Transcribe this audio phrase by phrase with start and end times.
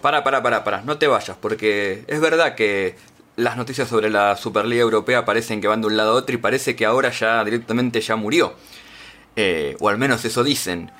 [0.00, 2.96] Pará, pará, pará, pará, no te vayas, porque es verdad que
[3.36, 6.38] las noticias sobre la Superliga Europea parecen que van de un lado a otro y
[6.38, 8.54] parece que ahora ya directamente ya murió.
[9.36, 10.90] Eh, o al menos eso dicen.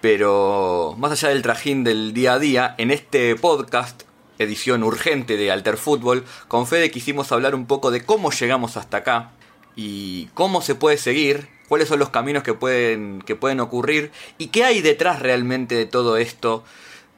[0.00, 4.02] Pero más allá del trajín del día a día, en este podcast,
[4.38, 8.98] edición urgente de Alter Fútbol, con Fede quisimos hablar un poco de cómo llegamos hasta
[8.98, 9.32] acá
[9.74, 14.48] y cómo se puede seguir, cuáles son los caminos que pueden, que pueden ocurrir y
[14.48, 16.64] qué hay detrás realmente de todo esto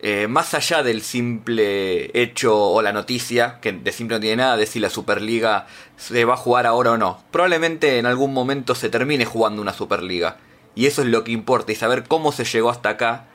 [0.03, 4.57] eh, más allá del simple hecho o la noticia, que de simple no tiene nada
[4.57, 5.67] de si la Superliga
[5.99, 7.23] se va a jugar ahora o no.
[7.31, 10.39] Probablemente en algún momento se termine jugando una Superliga.
[10.75, 11.73] Y eso es lo que importa.
[11.73, 13.26] Y saber cómo se llegó hasta acá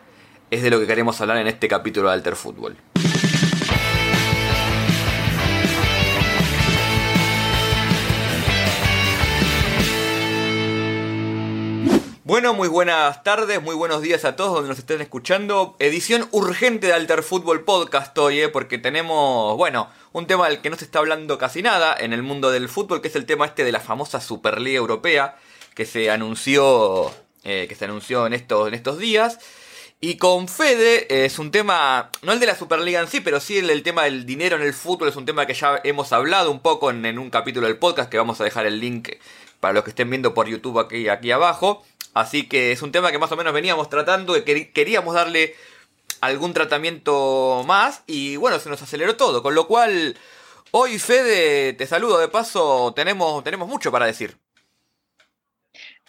[0.49, 2.75] es de lo que queremos hablar en este capítulo de Alter Fútbol.
[12.27, 15.75] Bueno, muy buenas tardes, muy buenos días a todos donde nos estén escuchando.
[15.77, 18.49] Edición urgente de Alter Fútbol Podcast hoy, ¿eh?
[18.49, 22.23] porque tenemos, bueno, un tema del que no se está hablando casi nada en el
[22.23, 25.37] mundo del fútbol, que es el tema este de la famosa Superliga Europea,
[25.75, 27.11] que se anunció,
[27.43, 29.37] eh, que se anunció en estos, en estos días.
[30.01, 33.39] Y con Fede eh, es un tema, no el de la Superliga en sí, pero
[33.39, 36.49] sí el, tema del dinero en el fútbol, es un tema que ya hemos hablado
[36.49, 39.09] un poco en, en un capítulo del podcast, que vamos a dejar el link
[39.59, 41.83] para los que estén viendo por YouTube aquí, aquí abajo.
[42.15, 45.53] Así que es un tema que más o menos veníamos tratando, que queríamos darle
[46.21, 50.15] algún tratamiento más y bueno, se nos aceleró todo, con lo cual
[50.71, 54.37] hoy Fede, te saludo de paso, tenemos, tenemos mucho para decir.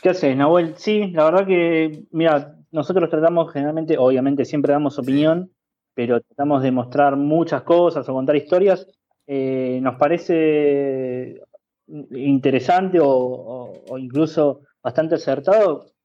[0.01, 0.77] ¿Qué haces, Nahuel?
[0.77, 5.51] Sí, la verdad que, mira, nosotros tratamos generalmente, obviamente siempre damos opinión,
[5.93, 8.87] pero tratamos de mostrar muchas cosas o contar historias.
[9.27, 11.43] Eh, nos parece
[11.89, 15.96] interesante o incluso bastante acertado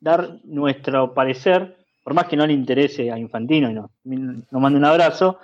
[0.00, 4.78] dar nuestro parecer, por más que no le interese a Infantino y nos, nos mande
[4.78, 5.38] un abrazo,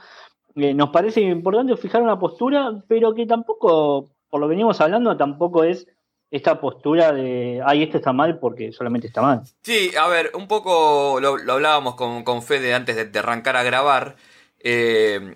[0.57, 5.17] eh, nos parece importante fijar una postura, pero que tampoco, por lo que venimos hablando,
[5.17, 5.87] tampoco es
[6.31, 9.43] esta postura de, ay, esto está mal porque solamente está mal.
[9.62, 14.17] Sí, a ver, un poco lo, hablábamos con, con, Fede antes de, arrancar a grabar.
[14.59, 15.34] Eh,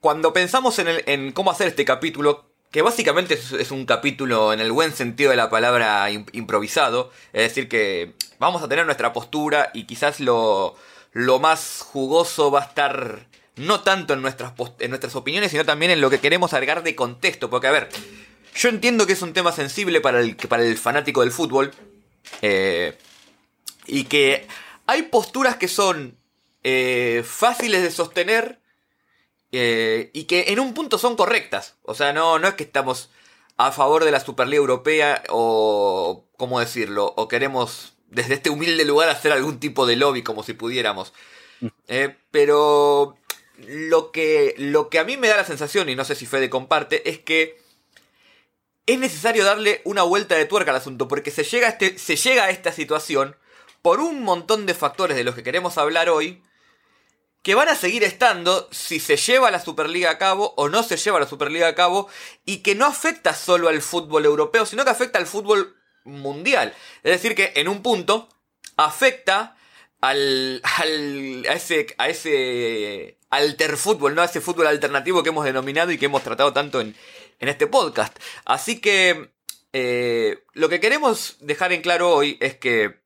[0.00, 4.60] cuando pensamos en, el, en cómo hacer este capítulo, que básicamente es, un capítulo en
[4.60, 9.70] el buen sentido de la palabra improvisado, es decir, que vamos a tener nuestra postura
[9.74, 10.74] y quizás lo,
[11.12, 15.92] lo más jugoso va a estar no tanto en nuestras, en nuestras opiniones, sino también
[15.92, 17.90] en lo que queremos agregar de contexto, porque a ver,
[18.54, 21.72] yo entiendo que es un tema sensible para el, para el fanático del fútbol,
[22.40, 22.96] eh,
[23.86, 24.46] y que
[24.86, 26.16] hay posturas que son
[26.64, 28.61] eh, fáciles de sostener,
[29.52, 31.76] eh, y que en un punto son correctas.
[31.82, 33.10] O sea, no, no es que estamos
[33.58, 37.12] a favor de la Superliga Europea o, ¿cómo decirlo?
[37.16, 41.12] O queremos desde este humilde lugar hacer algún tipo de lobby como si pudiéramos.
[41.60, 41.66] Mm.
[41.88, 43.16] Eh, pero
[43.58, 46.50] lo que, lo que a mí me da la sensación, y no sé si Fede
[46.50, 47.60] comparte, es que
[48.86, 52.44] es necesario darle una vuelta de tuerca al asunto, porque se llega este, se llega
[52.44, 53.36] a esta situación
[53.80, 56.42] por un montón de factores de los que queremos hablar hoy,
[57.42, 60.96] que van a seguir estando si se lleva la Superliga a cabo o no se
[60.96, 62.08] lleva la Superliga a cabo
[62.44, 66.74] y que no afecta solo al fútbol europeo, sino que afecta al fútbol mundial.
[67.02, 68.28] Es decir, que en un punto
[68.76, 69.56] afecta
[70.00, 74.22] al, al a ese a ese alter fútbol, ¿no?
[74.22, 76.94] A ese fútbol alternativo que hemos denominado y que hemos tratado tanto en,
[77.40, 78.16] en este podcast.
[78.44, 79.30] Así que
[79.72, 83.00] eh, lo que queremos dejar en claro hoy es que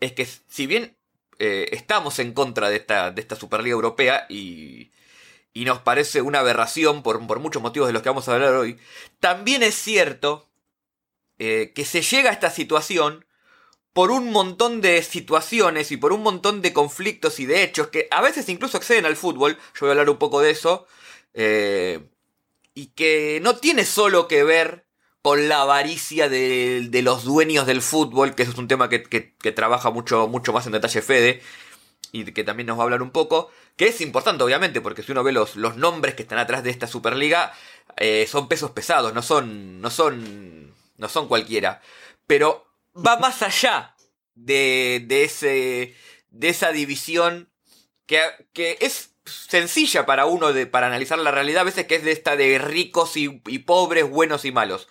[0.00, 0.93] es que si bien
[1.38, 4.90] eh, estamos en contra de esta, de esta Superliga Europea y,
[5.52, 8.54] y nos parece una aberración por, por, muchos motivos de los que vamos a hablar
[8.54, 8.78] hoy,
[9.20, 10.48] también es cierto
[11.38, 13.24] eh, que se llega a esta situación
[13.92, 18.08] por un montón de situaciones y por un montón de conflictos y de hechos que
[18.10, 20.86] a veces incluso exceden al fútbol, yo voy a hablar un poco de eso,
[21.32, 22.00] eh,
[22.74, 24.83] y que no tiene solo que ver
[25.24, 28.98] con la avaricia de, los dueños del fútbol, que eso es un tema que,
[29.56, 31.40] trabaja mucho, mucho más en detalle Fede,
[32.12, 35.12] y que también nos va a hablar un poco, que es importante obviamente, porque si
[35.12, 37.54] uno ve los, nombres que están atrás de esta Superliga,
[37.96, 41.80] eh, son pesos pesados, no son, no son, no son cualquiera,
[42.26, 43.96] pero va más allá
[44.34, 45.96] de, de, ese,
[46.28, 47.48] de esa división
[48.04, 48.20] que,
[48.52, 52.12] que es sencilla para uno de, para analizar la realidad, a veces que es de
[52.12, 53.30] esta de ricos y
[53.60, 54.86] pobres, buenos y malos.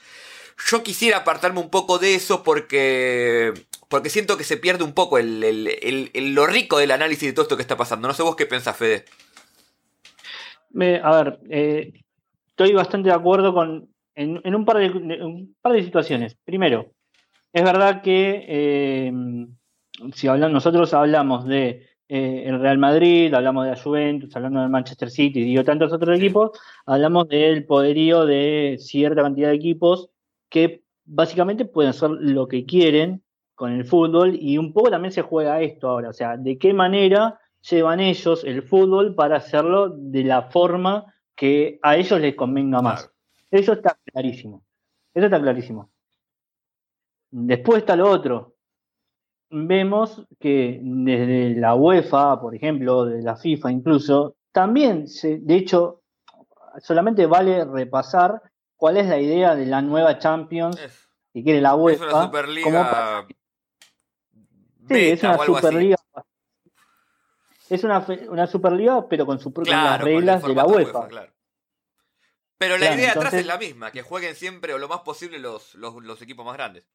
[0.69, 3.53] Yo quisiera apartarme un poco de eso porque.
[3.89, 7.55] Porque siento que se pierde un poco el, lo rico del análisis de todo esto
[7.55, 8.07] que está pasando.
[8.07, 9.05] No sé vos qué pensás, Fede.
[11.03, 11.93] a ver, eh,
[12.49, 13.89] estoy bastante de acuerdo con.
[14.15, 16.35] En, un, par de, un par de situaciones.
[16.43, 16.91] Primero,
[17.51, 19.11] es verdad que eh,
[20.13, 25.09] si nosotros hablamos de eh, el Real Madrid, hablamos de la Juventus, hablamos del Manchester
[25.09, 26.51] City y tantos otros equipos,
[26.85, 30.09] hablamos del poderío de cierta cantidad de equipos
[30.53, 33.23] que básicamente pueden hacer lo que quieren
[33.55, 36.75] con el fútbol y un poco también se juega esto ahora, o sea, de qué
[36.75, 42.83] manera llevan ellos el fútbol para hacerlo de la forma que a ellos les convenga
[42.83, 43.11] más.
[43.49, 44.63] Eso está clarísimo.
[45.11, 45.89] Eso está clarísimo.
[47.31, 48.53] Después está lo otro.
[49.49, 56.01] Vemos que desde la UEFA, por ejemplo, de la FIFA incluso, también, se, de hecho,
[56.79, 58.39] solamente vale repasar
[58.83, 60.75] cuál es la idea de la nueva Champions
[61.33, 62.03] que quiere la UEFA.
[62.03, 63.27] Es una Superliga.
[64.89, 65.95] Sí, es una Superliga.
[67.69, 71.07] Es una, una Superliga, pero con, su, las reglas de la UEFA.
[72.57, 75.75] Pero la idea atrás es la misma, que jueguen siempre o lo más posible los,
[75.75, 76.85] los, equipos más grandes.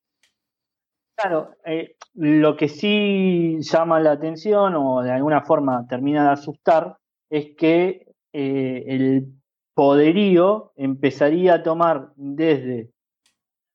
[1.16, 6.98] Claro, eh, lo que sí llama la atención o de alguna forma termina de asustar
[7.30, 9.37] es que eh, el
[9.78, 12.90] poderío empezaría a tomar desde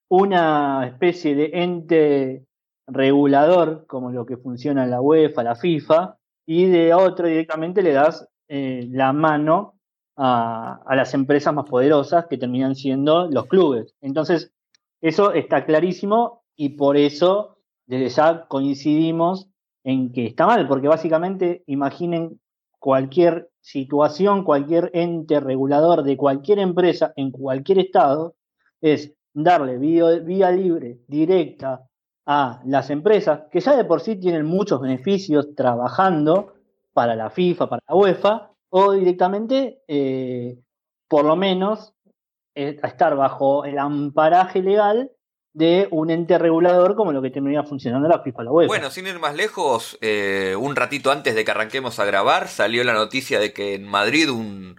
[0.09, 2.45] una especie de ente
[2.87, 7.93] regulador, como lo que funciona en la UEFA, la FIFA, y de otro directamente le
[7.93, 9.75] das eh, la mano
[10.17, 13.95] a, las empresas más poderosas que terminan siendo los clubes.
[14.01, 14.51] Entonces,
[14.99, 19.47] eso está clarísimo y por eso desde ya coincidimos
[19.85, 22.41] en que está mal, porque básicamente imaginen
[22.77, 28.35] cualquier situación, cualquier ente regulador de cualquier empresa en cualquier estado,
[28.81, 31.87] es darle vía, libre, directa
[32.25, 36.53] a las empresas, que ya de por sí tienen muchos beneficios trabajando
[36.91, 40.59] para la FIFA, para la UEFA, o directamente, eh,
[41.07, 41.93] por lo menos,
[42.55, 45.09] eh, estar bajo el amparaje legal
[45.53, 48.67] de un ente regulador como lo que termina funcionando la FIFA la UEFA.
[48.67, 52.83] Bueno, sin ir más lejos, eh, un ratito antes de que arranquemos a grabar, salió
[52.83, 54.77] la noticia de que en Madrid un,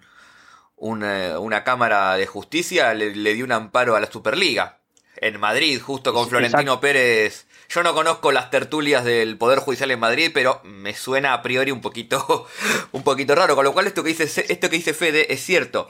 [0.75, 4.79] una, Cámara de Justicia le, dio un amparo a la Superliga.
[5.17, 7.47] En Madrid, justo con Florentino Pérez.
[7.69, 11.71] Yo no conozco las tertulias del Poder Judicial en Madrid, pero me suena a priori
[11.71, 12.47] un poquito,
[12.91, 13.55] un poquito raro.
[13.55, 15.89] Con lo cual esto que dice, esto que dice Fede es cierto.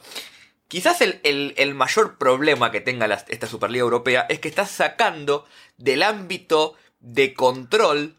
[0.75, 5.45] Quizás el, mayor problema que tenga esta Superliga Europea es que está sacando
[5.77, 8.17] del ámbito de control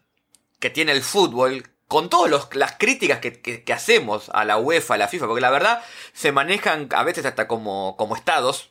[0.59, 5.09] que tiene el fútbol, con todas las críticas que, hacemos a la UEFA, a la
[5.09, 5.83] FIFA, porque la verdad
[6.15, 8.71] se manejan a veces hasta como, como estados,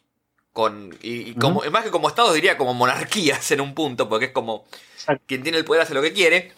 [0.52, 4.32] con, y, como, más que como estados diría como monarquías en un punto, porque es
[4.32, 4.66] como
[5.28, 6.54] quien tiene el poder hace lo que quiere,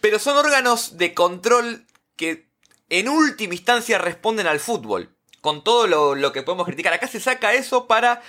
[0.00, 2.46] pero son órganos de control que
[2.90, 6.92] en última instancia responden al fútbol, con todo lo, que podemos criticar.
[6.92, 8.22] Acá se saca eso para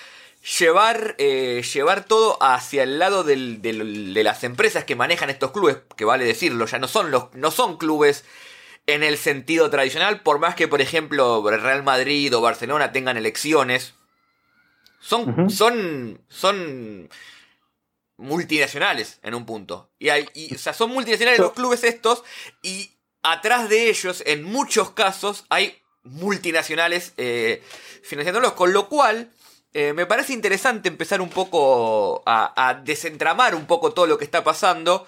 [0.60, 6.06] llevar, eh, llevar todo hacia el lado de las empresas que manejan estos clubes, que
[6.06, 8.24] vale decirlo, ya no son, los, no son clubes
[8.88, 13.94] en el sentido tradicional, por más que, por ejemplo, Real Madrid o Barcelona tengan elecciones,
[15.00, 17.10] son, son, son
[18.18, 19.92] multinacionales en un punto.
[20.00, 22.24] Y hay, o sea, son multinacionales los clubes estos
[22.62, 22.92] y
[23.24, 27.63] atrás de ellos, en muchos casos, hay multinacionales eh,
[28.04, 29.31] financiándolos, con lo cual
[29.74, 34.44] eh, me parece interesante empezar un poco a, desentramar un poco todo lo que está
[34.44, 35.06] pasando.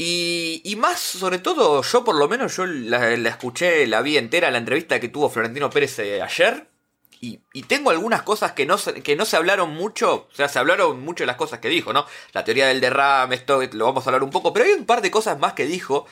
[0.00, 4.58] Y, más, sobre todo, yo por lo menos, yo la, escuché, la vi entera, la
[4.58, 6.68] entrevista que tuvo Florentino Pérez eh, ayer.
[7.20, 11.00] Y, tengo algunas cosas que no, que no se hablaron mucho, o sea, se hablaron
[11.00, 12.06] mucho de las cosas que dijo, ¿no?
[12.32, 15.02] La teoría del derrame, esto lo vamos a hablar un poco, pero hay un par
[15.02, 16.06] de cosas más que dijo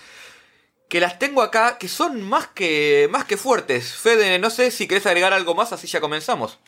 [0.88, 3.94] que las tengo acá que son más que, más que fuertes.
[3.94, 6.58] Fede, no sé si querés agregar algo más, así ya comenzamos.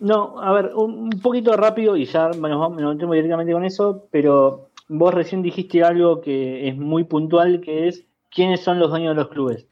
[0.00, 5.14] No, a ver, un, poquito rápido y ya nos, metemos directamente con eso, pero vos
[5.14, 9.30] recién dijiste algo que es muy puntual, que es quiénes son los dueños de los
[9.30, 9.66] clubes.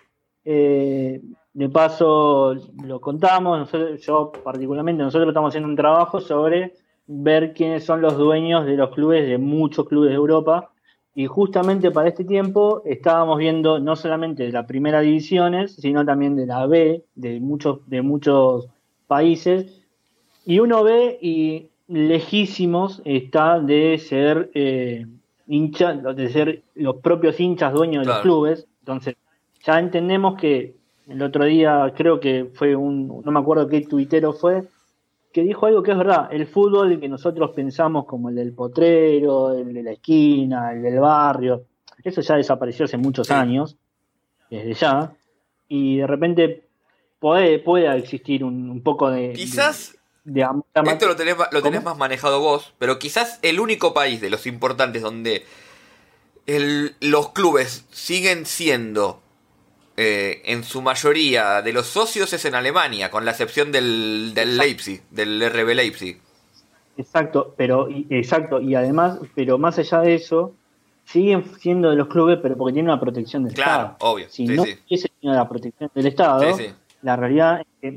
[0.45, 1.21] Eh,
[1.55, 3.71] de paso, lo contamos,
[4.01, 6.75] yo particularmente, nosotros estamos haciendo un trabajo sobre
[7.07, 10.72] ver quiénes son los dueños de los clubes, de muchos clubes de Europa,
[11.15, 16.37] y justamente para este tiempo estábamos viendo no solamente de las primeras divisiones, sino también
[16.37, 18.69] de la B, de muchos, de muchos
[19.07, 19.83] países.
[20.47, 25.07] Y uno ve y lejísimos está de ser eh,
[25.47, 28.67] de ser los propios hinchas dueños de los clubes.
[28.81, 29.17] Entonces,
[29.65, 30.75] ya entendemos que
[31.09, 34.65] el otro día creo que fue un, no me acuerdo qué tuitero fue,
[35.33, 39.57] que dijo algo que es verdad, el fútbol que nosotros pensamos como el del potrero,
[39.57, 41.65] el de la esquina, el del barrio,
[42.05, 43.77] eso ya desapareció hace muchos años,
[44.51, 45.15] desde ya,
[45.69, 46.65] y de repente
[47.19, 49.33] puede, puede existir un, poco de...
[49.33, 49.97] Quizás...
[50.27, 54.47] esto lo tenés, lo tenés más manejado vos, pero quizás el único país de los
[54.47, 55.45] importantes donde
[57.01, 59.22] los clubes siguen siendo
[60.03, 64.57] eh, en su mayoría de los socios es en Alemania, con la excepción del, del
[64.57, 66.21] Leipzig, del RB Leipzig.
[66.97, 70.55] Exacto, pero exacto, y además, pero más allá de eso,
[71.05, 74.13] siguen siendo de los clubes, pero porque tienen una protección del claro, Estado.
[74.13, 74.27] obvio.
[74.29, 76.57] Si no hubiese tenido la protección del Estado,
[77.03, 77.95] la realidad es,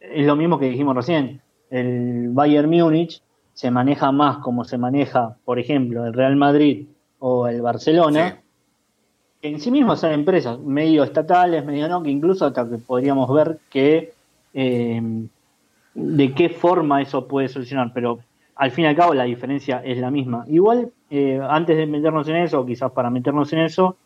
[0.00, 1.40] es lo mismo que dijimos recién.
[1.70, 3.22] El Bayern Múnich
[3.54, 6.86] se maneja más como se maneja, por ejemplo, el Real Madrid
[7.18, 8.41] o el Barcelona, que
[9.42, 13.58] en sí mismos son empresas medio estatales, medio no, que incluso hasta que podríamos ver
[13.68, 14.12] que
[14.54, 15.02] eh,
[15.94, 18.20] de qué forma eso puede solucionar, pero
[18.54, 20.44] al fin y al cabo la diferencia es la misma.
[20.48, 23.96] Igual, eh, antes de meternos en eso, o quizás para meternos en eso,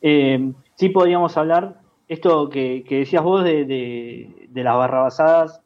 [0.00, 5.60] eh, sí podríamos hablar esto que, decías vos de, de, las barrabasadas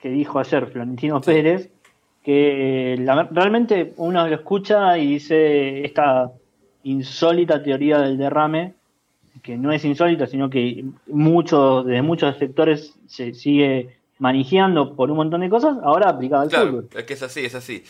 [0.00, 1.70] que dijo ayer Florentino Pérez,
[2.22, 2.94] que
[3.32, 6.30] realmente uno lo escucha y dice esta
[6.84, 8.74] insólita teoría del derrame,
[9.42, 15.18] que no es insólita, sino que muchos, desde muchos sectores se sigue manejando por un
[15.18, 17.84] montón de cosas, ahora aplicado al claro, Es que es así, es así.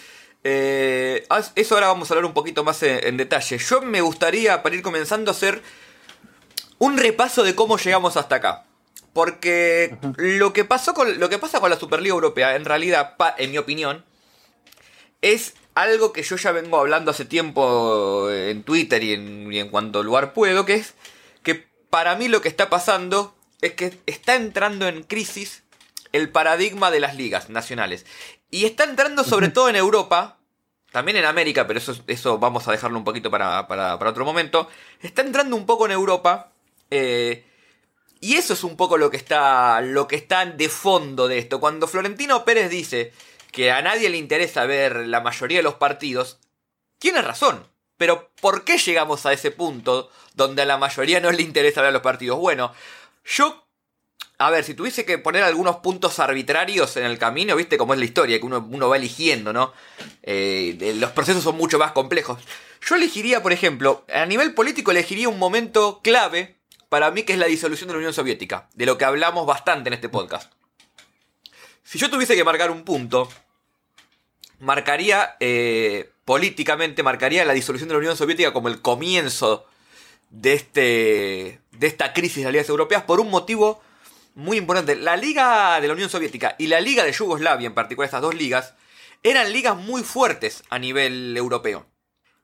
[0.45, 3.59] Eh, eso ahora vamos a hablar un poquito más en, detalle.
[3.59, 5.62] Yo me gustaría, para ir comenzando, a hacer
[6.78, 8.64] un repaso de cómo llegamos hasta acá.
[9.12, 13.50] Porque lo que pasó con lo que pasa con la Superliga Europea, en realidad, en
[13.50, 14.04] mi opinión,
[15.23, 19.69] es algo que yo ya vengo hablando hace tiempo en Twitter y en, y en
[19.69, 20.95] cuanto lugar puedo, que es
[21.43, 25.65] que para mí lo que está pasando es que está entrando en crisis
[26.13, 28.07] el paradigma de las ligas nacionales.
[28.51, 30.39] Y está entrando sobre todo en Europa,
[30.91, 34.25] también en América, pero eso, eso vamos a dejarlo un poquito para, para, para otro
[34.25, 34.69] momento.
[35.01, 36.53] Está entrando un poco en Europa.
[36.91, 37.45] Eh,
[38.21, 39.81] y eso es un poco lo que está.
[39.81, 41.61] lo que está de fondo de esto.
[41.61, 43.13] Cuando Florentino Pérez dice
[43.52, 46.38] que a nadie le interesa ver la mayoría de los partidos,
[46.99, 47.67] tiene razón.
[47.97, 51.93] Pero ¿por qué llegamos a ese punto donde a la mayoría no le interesa ver
[51.93, 52.38] los partidos?
[52.38, 52.73] Bueno,
[53.25, 53.69] yo
[54.40, 57.99] a ver, si tuviese que poner algunos puntos arbitrarios en el camino, viste cómo es
[57.99, 59.73] la historia, que uno, va eligiendo, ¿no?
[60.23, 62.38] Eh, los procesos son mucho más complejos.
[62.81, 66.57] Yo elegiría, por ejemplo, a nivel político elegiría un momento clave
[66.88, 69.88] para mí que es la disolución de la Unión Soviética, de lo que hablamos bastante
[69.88, 70.52] en este podcast.
[71.88, 73.30] Si yo tuviese que marcar un punto,
[74.61, 79.64] marcaría, eh, políticamente, marcaría la disolución de la Unión Soviética como el comienzo
[80.28, 83.80] de, este, de esta crisis de las ligas europeas por un motivo
[84.35, 84.97] muy importante.
[84.97, 88.35] La Liga de la Unión Soviética y la Liga de Yugoslavia, en particular estas dos
[88.35, 88.75] ligas,
[89.23, 91.87] eran ligas muy fuertes a nivel europeo.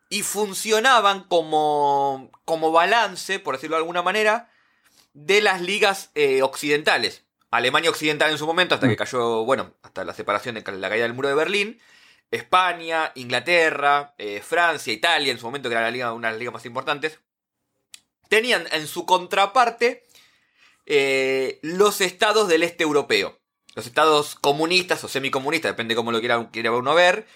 [0.09, 4.51] Y funcionaban como, como balance, por decirlo de alguna manera,
[5.13, 7.25] de las ligas eh, occidentales.
[7.57, 8.99] Alemania Occidental en su momento, hasta que mm.
[8.99, 11.81] cayó, bueno, hasta la separación de la caída del muro de Berlín.
[12.31, 16.39] España, Inglaterra, eh, Francia, Italia, en su momento, que era la liga, una de las
[16.39, 17.21] ligas más importantes,
[18.29, 20.05] tenían en su contraparte
[20.87, 23.39] eh, los estados del este europeo.
[23.75, 27.27] Los estados comunistas o semicomunistas, depende cómo lo quiera, quiera uno ver,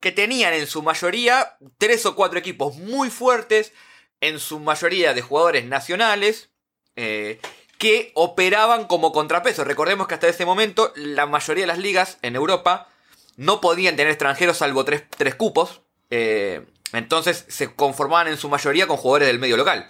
[0.00, 3.72] que tenían en su mayoría tres o cuatro equipos muy fuertes,
[4.20, 6.50] en su mayoría de jugadores nacionales,
[6.96, 7.40] eh,
[7.82, 9.64] que operaban como contrapeso.
[9.64, 12.88] Recordemos que hasta ese momento la mayoría de las ligas en Europa
[13.36, 15.80] no podían tener extranjeros salvo tres, cupos.
[16.08, 19.88] Eh, entonces se conformaban en su mayoría con jugadores del medio local.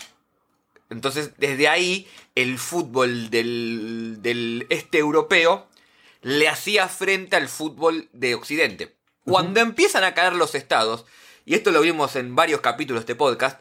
[0.89, 5.67] Entonces, desde ahí, el fútbol del, este europeo
[6.23, 8.97] le hacía frente al fútbol de Occidente.
[9.27, 11.05] Cuando empiezan a caer los estados,
[11.45, 13.61] y esto lo vimos en varios capítulos de este podcast,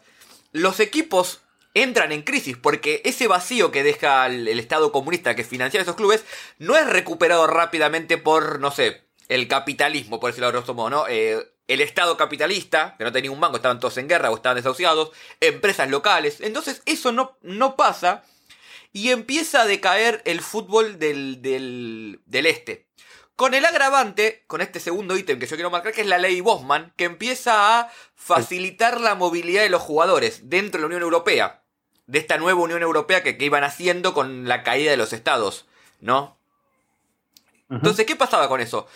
[0.54, 1.42] los equipos
[1.74, 6.24] entran en crisis porque ese vacío que deja el, Estado comunista que financia esos clubes
[6.60, 11.06] no es recuperado rápidamente por, no sé, el capitalismo, por decirlo de grosso modo, ¿no?
[11.08, 14.58] Eh, el Estado capitalista, que no tenía un banco, estaban todos en guerra o estaban
[14.58, 16.42] desahuciados, empresas locales.
[16.42, 18.24] Entonces eso no, no pasa
[18.92, 22.88] y empieza a decaer el fútbol del, del, del este.
[23.36, 26.42] Con el agravante, con este segundo ítem que yo quiero marcar, que es la ley
[26.42, 31.61] Bosman, que empieza a facilitar la movilidad de los jugadores dentro de la Unión Europea.
[32.12, 35.66] De esta nueva Unión Europea que, iban haciendo con la caída de los estados,
[36.02, 36.38] ¿no?
[37.70, 38.88] Entonces, ¿qué pasaba con eso?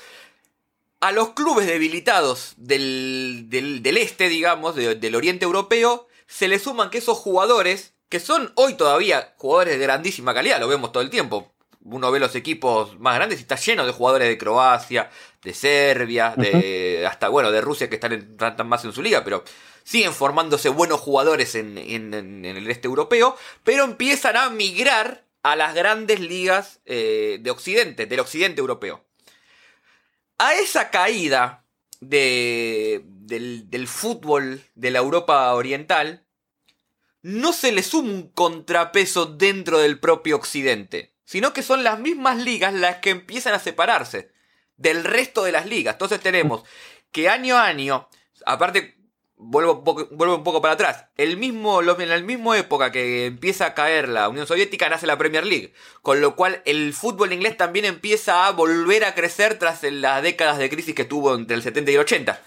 [1.05, 6.97] a los clubes debilitados del, del, este, digamos, del oriente europeo, se le suman que
[6.97, 11.53] esos jugadores, que son hoy todavía jugadores de grandísima calidad, lo vemos todo el tiempo.
[11.85, 15.09] Uno ve los equipos más grandes y está lleno de jugadores de Croacia,
[15.43, 19.43] de Serbia, de hasta bueno, de Rusia que están, en, más en su liga, pero
[19.83, 26.19] siguen formándose buenos jugadores en, el este europeo, pero empiezan a migrar a las grandes
[26.19, 29.05] ligas eh, de Occidente, del Occidente europeo.
[30.39, 31.65] A esa caída
[32.01, 36.25] de, del, del fútbol de la Europa Oriental,
[37.25, 42.37] no se le suma un contrapeso dentro del propio Occidente, sino que son las mismas
[42.37, 44.31] ligas las que empiezan a separarse
[44.77, 45.95] del resto de las ligas.
[45.95, 46.63] Entonces tenemos
[47.11, 48.07] que año a año,
[48.45, 48.95] aparte,
[49.37, 53.73] vuelvo, vuelvo un poco para atrás, el mismo, en la misma época que empieza a
[53.73, 57.85] caer la Unión Soviética, nace la Premier League, con lo cual el fútbol inglés también
[57.85, 61.91] empieza a volver a crecer tras las décadas de crisis que tuvo entre el 70
[61.91, 62.41] y el 80.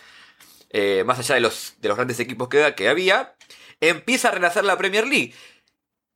[0.71, 3.35] Eh, más allá de los, de los grandes equipos que, que había,
[3.81, 5.35] empieza a renacer la Premier League.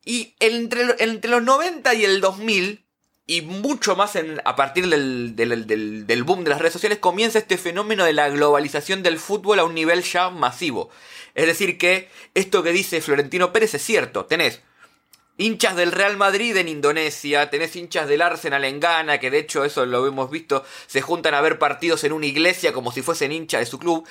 [0.04, 2.84] Y entre, entre los 90 y el 2000,
[3.26, 8.04] y mucho más a partir del, del, boom de las redes sociales, comienza este fenómeno
[8.04, 10.90] de la globalización del fútbol a un nivel ya masivo.
[11.34, 14.26] Es decir, que esto que dice Florentino Pérez es cierto.
[14.26, 14.60] Tenés
[15.38, 19.64] hinchas del Real Madrid en Indonesia, tenés hinchas del Arsenal en Ghana, que de hecho
[19.64, 23.32] eso lo hemos visto, se juntan a ver partidos en una iglesia como si fuesen
[23.32, 24.06] hinchas de su club.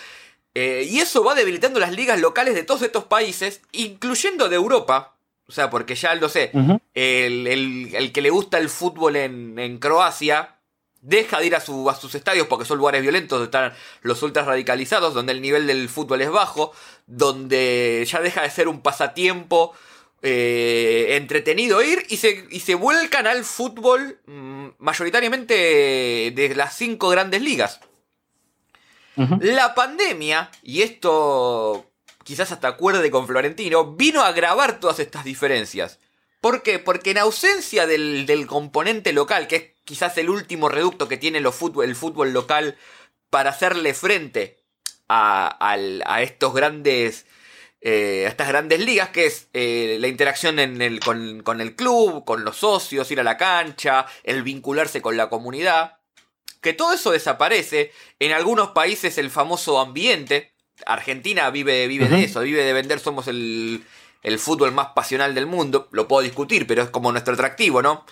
[0.54, 5.16] Eh, y eso va debilitando las ligas locales de todos estos países, incluyendo de Europa,
[5.52, 6.50] o sea, porque ya lo sé,
[6.94, 10.56] el, que le gusta el fútbol en, Croacia
[11.02, 14.46] deja de ir a, a, sus estadios porque son lugares violentos donde están los ultras
[14.46, 16.72] radicalizados, donde el nivel del fútbol es bajo,
[17.06, 19.74] donde ya deja de ser un pasatiempo
[20.22, 27.10] eh, entretenido ir y se, y se vuelcan al fútbol mm, mayoritariamente de las cinco
[27.10, 27.82] grandes ligas.
[29.42, 31.91] La pandemia, y esto
[32.24, 36.00] quizás hasta acuerde con Florentino, vino a agravar todas estas diferencias.
[36.42, 36.80] ¿Por qué?
[36.80, 41.52] Porque en ausencia del, componente local, que es quizás el último reducto que tiene el
[41.52, 42.78] fútbol local
[43.30, 44.62] para hacerle frente
[45.08, 47.26] a, estos grandes.
[47.84, 50.58] Eh, a estas grandes ligas, que es eh, la interacción
[51.04, 55.30] con, con el club, con los socios, ir a la cancha, el vincularse con la
[55.30, 55.98] comunidad.
[56.62, 57.92] Que todo eso desaparece.
[58.20, 60.54] En algunos países el famoso ambiente,
[60.86, 63.84] Argentina vive, vive de eso, vive de vender, somos el,
[64.38, 68.06] fútbol más pasional del mundo, lo puedo discutir, pero es como nuestro atractivo, ¿no?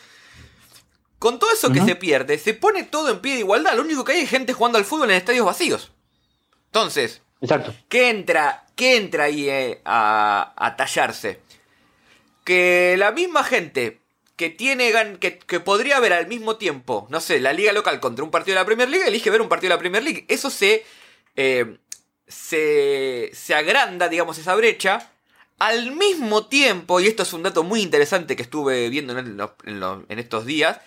[1.18, 4.04] Con todo eso que se pierde, se pone todo en pie de igualdad, lo único
[4.04, 5.92] que hay es gente jugando al fútbol en estadios vacíos.
[6.68, 7.74] Entonces, Exacto.
[7.90, 11.42] ¿qué entra, qué entra ahí eh, a, a tallarse?
[12.46, 14.00] Que la misma gente
[14.40, 18.24] que tiene que, que, podría ver al mismo tiempo, no sé, la liga local contra
[18.24, 20.24] un partido de la Premier League, elige ver un partido de la Premier League.
[20.30, 20.86] Eso se
[21.36, 21.78] eh,
[22.30, 25.12] se, se agranda, digamos, esa brecha.
[25.58, 30.46] Al mismo tiempo, y esto es un dato muy interesante que estuve viendo en, estos
[30.46, 30.80] días,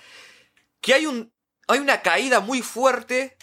[0.80, 1.30] que hay, un,
[1.68, 3.36] hay una caída muy fuerte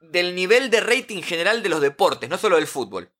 [0.00, 3.10] del nivel de rating general de los deportes, no solo del fútbol.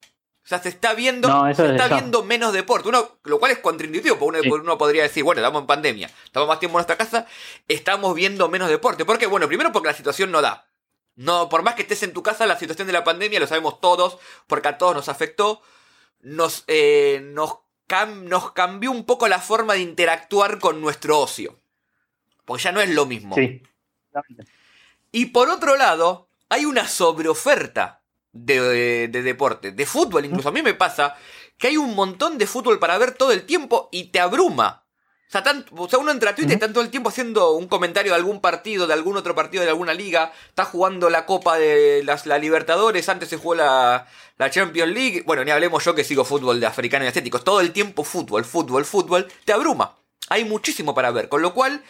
[0.44, 4.46] O sea, se está viendo, está viendo menos deporte, uno, lo cual es contraintuitivo, porque
[4.46, 7.26] uno, uno, podría decir, bueno, estamos en pandemia, estamos más tiempo en nuestra casa,
[7.66, 9.06] estamos viendo menos deporte.
[9.06, 9.26] ¿Por qué?
[9.26, 10.68] Bueno, primero porque la situación no da.
[11.16, 13.80] No, por más que estés en tu casa, la situación de la pandemia lo sabemos
[13.80, 15.62] todos, porque a todos nos afectó.
[16.20, 17.58] Nos, eh, nos,
[18.22, 21.58] nos cambió un poco la forma de interactuar con nuestro ocio.
[22.44, 23.34] Porque ya no es lo mismo.
[23.34, 23.62] Sí.
[25.12, 30.48] Y por otro lado, hay una sobreoferta de, de, deporte, de fútbol incluso.
[30.48, 31.16] A mí me pasa
[31.56, 34.83] que hay un montón de fútbol para ver todo el tiempo y te abruma.
[35.76, 38.16] O sea, uno entra a Twitter y está todo el tiempo haciendo un comentario de
[38.16, 40.32] algún partido, de algún otro partido de alguna liga.
[40.48, 44.06] Está jugando la Copa de las, la Libertadores, antes se jugó la,
[44.38, 45.22] la Champions League.
[45.26, 47.42] Bueno, ni hablemos yo que sigo fútbol de africano y estéticos.
[47.42, 49.26] Todo el tiempo fútbol, fútbol, fútbol.
[49.44, 49.96] Te abruma.
[50.28, 51.28] Hay muchísimo para ver.
[51.28, 51.82] Con lo cual,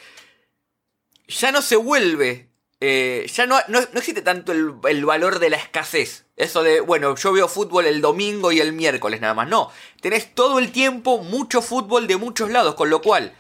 [1.29, 2.54] ya no se vuelve
[2.87, 6.27] eh, ya no, no, existe tanto el, el, valor de la escasez.
[6.37, 9.49] Eso de, bueno, yo veo fútbol el domingo y el miércoles nada más.
[9.49, 13.35] No, tenés todo el tiempo mucho fútbol de muchos lados, con lo cual,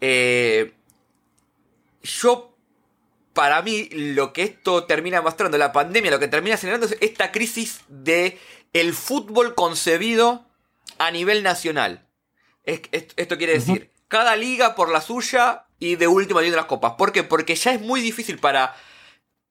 [0.00, 0.72] eh,
[2.02, 2.56] yo,
[3.34, 7.32] para mí, lo que esto termina mostrando, la pandemia, lo que termina generando es esta
[7.32, 8.38] crisis de
[8.72, 10.46] el fútbol concebido
[10.96, 12.06] a nivel nacional.
[12.64, 16.94] esto quiere decir, cada liga por la suya y de última de las copas.
[16.96, 17.22] ¿Por qué?
[17.22, 18.76] Porque ya es muy difícil para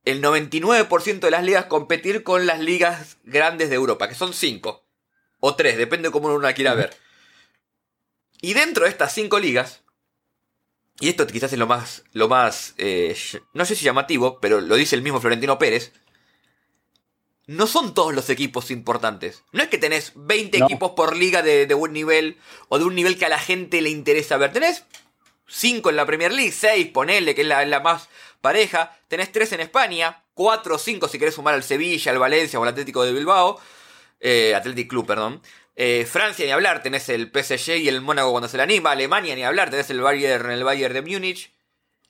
[0.05, 4.83] el 99% de las ligas competir con las ligas grandes de Europa, que son 5
[5.39, 6.95] o 3, depende de cómo uno la quiera ver.
[8.41, 9.81] Y dentro de estas 5 ligas,
[10.99, 13.17] y esto quizás es lo más, lo más eh,
[13.53, 15.91] no sé si llamativo, pero lo dice el mismo Florentino Pérez,
[17.47, 19.43] no son todos los equipos importantes.
[19.51, 22.95] No es que tenés 20 equipos por liga de, de buen nivel o de un
[22.95, 24.51] nivel que a la gente le interesa ver.
[24.51, 24.83] Tenés
[25.47, 28.09] 5 en la Premier League, 6, ponele, que es la, más
[28.41, 28.97] pareja.
[29.07, 32.63] Tenés 3 en España, 4 o 5 si querés sumar al Sevilla, al Valencia o
[32.63, 33.59] al Atlético de Bilbao.
[34.19, 35.41] Eh, Athletic Club, perdón.
[35.75, 38.91] Eh, Francia ni hablar, tenés el PSG y el Mónaco cuando se le anima.
[38.91, 41.51] Alemania ni hablar, tenés el Bayern, el Bayern de Múnich.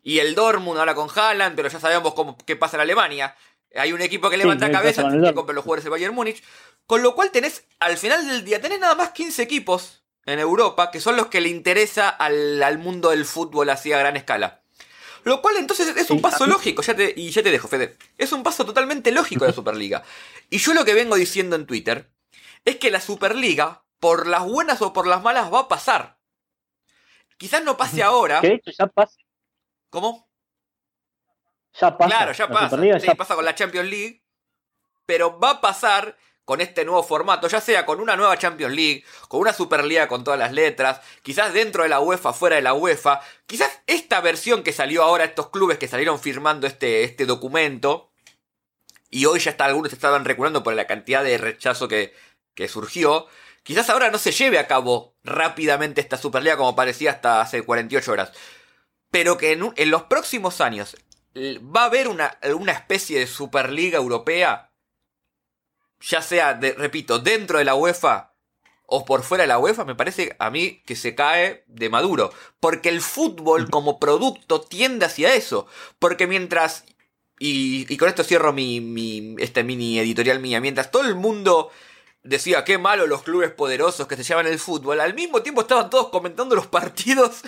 [0.02, 3.36] Y el Dortmund ahora con Haaland, pero ya sabemos cómo, qué pasa en Alemania.
[3.76, 6.44] Hay un equipo que levanta cabeza, que compra los jugadores de Bayern Múnich.
[6.86, 10.92] Con lo cual tenés, al final del día, tenés nada más 15 equipos en Europa
[10.92, 14.62] que son los que le interesa al, mundo del fútbol así a gran escala.
[15.24, 17.98] Lo cual entonces es un paso lógico, ya te, y ya te dejo, Fede.
[18.18, 20.04] Es un paso totalmente lógico de la Superliga.
[20.50, 22.12] Y yo lo que vengo diciendo en Twitter
[22.64, 26.18] es que la Superliga, por las buenas o por las malas, va a pasar.
[27.38, 28.40] Quizás no pase ahora.
[28.42, 28.62] ¿Qué?
[28.78, 29.18] Ya pasa.
[29.90, 30.30] ¿Cómo?
[31.80, 32.10] Ya pasa.
[32.10, 33.00] Claro, ya pasa.
[33.00, 34.24] Sí, pasa con la Champions League.
[35.06, 39.04] Pero va a pasar con este nuevo formato, ya sea con una nueva Champions League,
[39.28, 42.74] con una Superliga con todas las letras, quizás dentro de la UEFA, fuera de la
[42.74, 48.12] UEFA, quizás esta versión que salió ahora, estos clubes que salieron firmando este, este documento,
[49.10, 52.14] y hoy ya está, algunos estaban reculando por la cantidad de rechazo que,
[52.54, 53.28] que surgió,
[53.64, 58.12] quizás ahora no se lleve a cabo rápidamente esta Superliga como parecía hasta hace 48
[58.12, 58.32] horas,
[59.10, 60.96] pero que en, en los próximos años
[61.36, 64.72] va a haber una, una especie de Superliga Europea
[66.02, 68.36] ya sea, de, repito, dentro de la UEFA
[68.88, 72.32] o por fuera de la UEFA, me parece a mí que se cae de maduro.
[72.60, 75.68] Porque el fútbol como producto tiende hacia eso.
[76.00, 76.86] Porque mientras,
[77.40, 81.72] y, con esto cierro mi, mi, este mini editorial mía, mientras todo el mundo
[82.24, 85.90] decía qué malo los clubes poderosos que se llaman el fútbol, al mismo tiempo estaban
[85.90, 87.42] todos comentando los partidos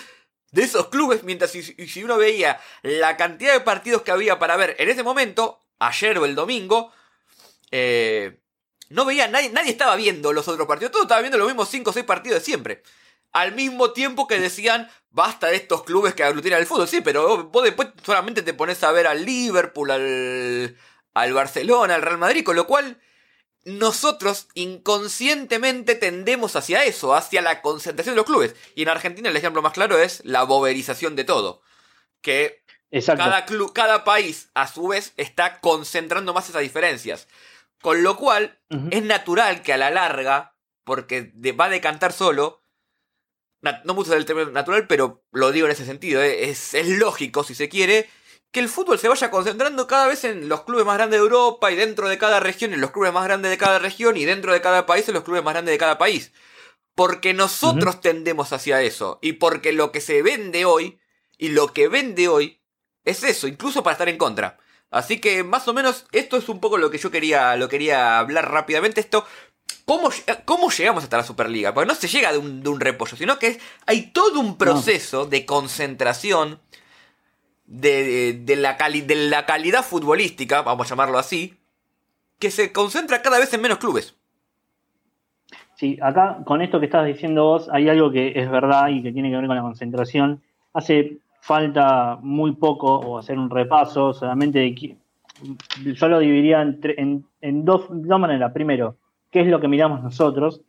[0.52, 4.56] de esos clubes, mientras si, si uno veía la cantidad de partidos que había para
[4.56, 6.92] ver en ese momento, ayer o el domingo,
[7.72, 8.40] eh,
[8.90, 11.90] no veía, nadie, nadie estaba viendo los otros partidos, todos estaban viendo los mismos 5
[11.90, 12.84] o 6 partidos de siempre.
[13.34, 16.88] Al mismo tiempo que decían, basta de estos clubes que aglutinan el fútbol.
[16.88, 20.78] Sí, pero vos después solamente te pones a ver al Liverpool, al,
[21.14, 23.00] al Barcelona, al Real Madrid, con lo cual
[23.68, 28.56] nosotros inconscientemente tendemos hacia eso, hacia la concentración de los clubes.
[28.76, 31.62] Y en Argentina el ejemplo más claro es la boberización de todo.
[32.22, 32.64] Que
[33.06, 37.28] cada, club, cada país a su vez está concentrando más esas diferencias.
[37.82, 38.60] Con lo cual,
[38.92, 42.62] es natural que a la larga, porque va a decantar solo,
[43.62, 46.50] no mucho del término natural, pero lo digo en ese sentido, ¿eh?
[46.50, 48.10] es, es, lógico, si se quiere,
[48.52, 51.72] que el fútbol se vaya concentrando cada vez en los clubes más grandes de Europa
[51.72, 54.54] y dentro de cada región en los clubes más grandes de cada región y dentro
[54.54, 56.32] de cada país en los clubes más grandes de cada país.
[56.96, 61.00] Porque nosotros tendemos hacia eso y porque lo que se vende hoy
[61.38, 62.62] y lo que vende hoy
[63.04, 64.58] es eso, incluso para estar en contra.
[64.90, 68.20] Así que más o menos esto es un poco lo que yo quería, lo quería
[68.20, 69.02] hablar rápidamente.
[69.02, 69.26] Esto,
[69.86, 70.10] ¿cómo,
[70.46, 71.74] cómo llegamos hasta la Superliga?
[71.74, 75.26] Porque no se llega de un, de un repollo, sino que hay todo un proceso
[75.26, 76.60] de concentración
[77.66, 81.56] de, de, la de la calidad futbolística, vamos a llamarlo así,
[82.40, 84.16] que se concentra cada vez en menos clubes.
[85.76, 89.12] Sí, acá con esto que estás diciendo vos, hay algo que es verdad y que
[89.12, 90.42] tiene que ver con la concentración.
[90.74, 94.98] Hace falta muy poco o hacer un repaso solamente de
[95.96, 98.52] yo lo dividiría en, en, dos, maneras.
[98.52, 98.98] Primero,
[99.32, 100.60] ¿qué es lo que miramos nosotros?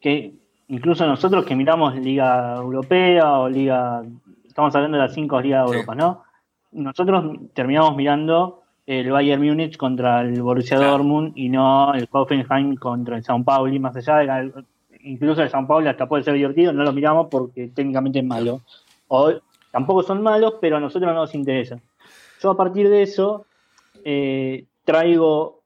[0.00, 0.32] Que
[0.68, 4.04] incluso nosotros que miramos Liga Europea o Liga,
[4.46, 6.22] estamos hablando de las cinco Ligas de Europa, ¿no?
[6.70, 13.16] Nosotros terminamos mirando el Bayern Múnich contra el Borussia Dortmund y no el Hoffenheim contra
[13.16, 14.52] el Paulo, y más allá de
[15.00, 18.60] incluso el Sao Paulo hasta puede ser divertido, no lo miramos porque técnicamente es malo.
[19.08, 19.32] O
[19.70, 21.78] Tampoco son malos, pero a nosotros no nos interesa.
[22.40, 23.46] Yo a partir de eso
[24.04, 25.62] eh, traigo,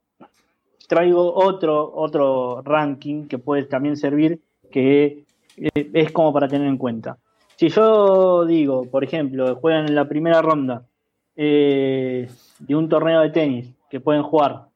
[0.88, 5.24] traigo otro, otro ranking que puede también servir, que
[5.56, 7.18] eh, es como para tener en cuenta.
[7.56, 10.84] Si yo digo, por ejemplo, juegan en la primera ronda
[11.36, 14.66] eh, de un torneo de tenis que pueden jugar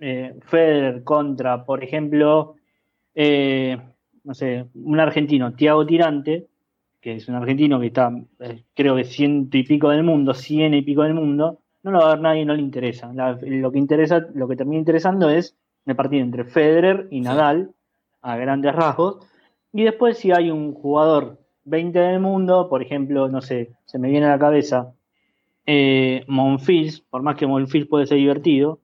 [0.00, 2.54] Federer contra, por ejemplo,
[3.16, 6.46] no sé, un argentino, Tiago Tirante,
[7.00, 10.74] que es un argentino que está, eh, creo que ciento y pico del mundo, cien
[10.74, 13.12] y pico del mundo, no lo va a ver nadie, no le interesa.
[13.12, 15.56] lo que interesa, lo que termina interesando es
[15.86, 17.72] el partido entre Federer y Nadal,
[18.20, 19.18] a grandes rasgos,
[19.72, 24.10] y después si hay un jugador 20 del mundo, por ejemplo, no sé, se me
[24.10, 24.92] viene a la cabeza
[25.66, 28.80] eh, Monfils, por más que Monfils puede ser divertido,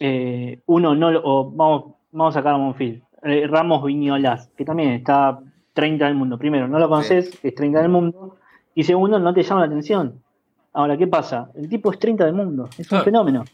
[0.00, 4.90] eh, uno no lo, vamos, vamos a sacar a Monfils, eh, Ramos Viñolas, que también
[4.90, 5.40] está
[5.74, 6.38] 30 del mundo.
[6.38, 8.36] Primero, no lo conoces, es 30 del mundo.
[8.74, 10.22] Y segundo, no te llama la atención.
[10.72, 11.50] Ahora, ¿qué pasa?
[11.54, 12.68] El tipo es 30 del mundo.
[12.78, 13.44] Es un fenómeno.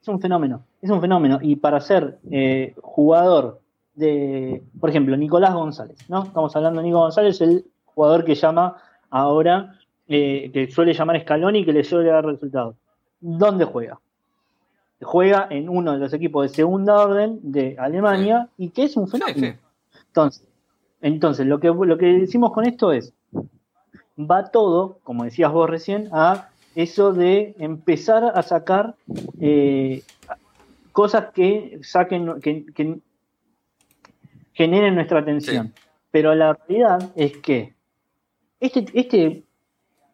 [0.00, 0.64] Es un fenómeno.
[0.80, 1.38] Es un fenómeno.
[1.40, 3.60] Y para ser eh, jugador
[3.94, 6.24] de, por ejemplo, Nicolás González, ¿no?
[6.24, 8.76] Estamos hablando de Nico González, el jugador que llama
[9.10, 12.76] ahora, eh, que suele llamar Scaloni y que le suele dar resultados.
[13.20, 14.00] ¿Dónde juega?
[15.00, 19.08] Juega en uno de los equipos de segunda orden de Alemania y que es un
[19.08, 19.56] fenómeno.
[20.06, 20.46] Entonces,
[21.02, 23.12] entonces, lo que, lo que decimos con esto es,
[24.18, 28.94] va todo, como decías vos recién, a eso de empezar a sacar,
[29.40, 30.02] eh,
[30.92, 33.00] cosas que saquen, que,
[34.52, 35.74] generen nuestra atención.
[36.12, 37.74] Pero la realidad es que
[38.60, 39.42] este, este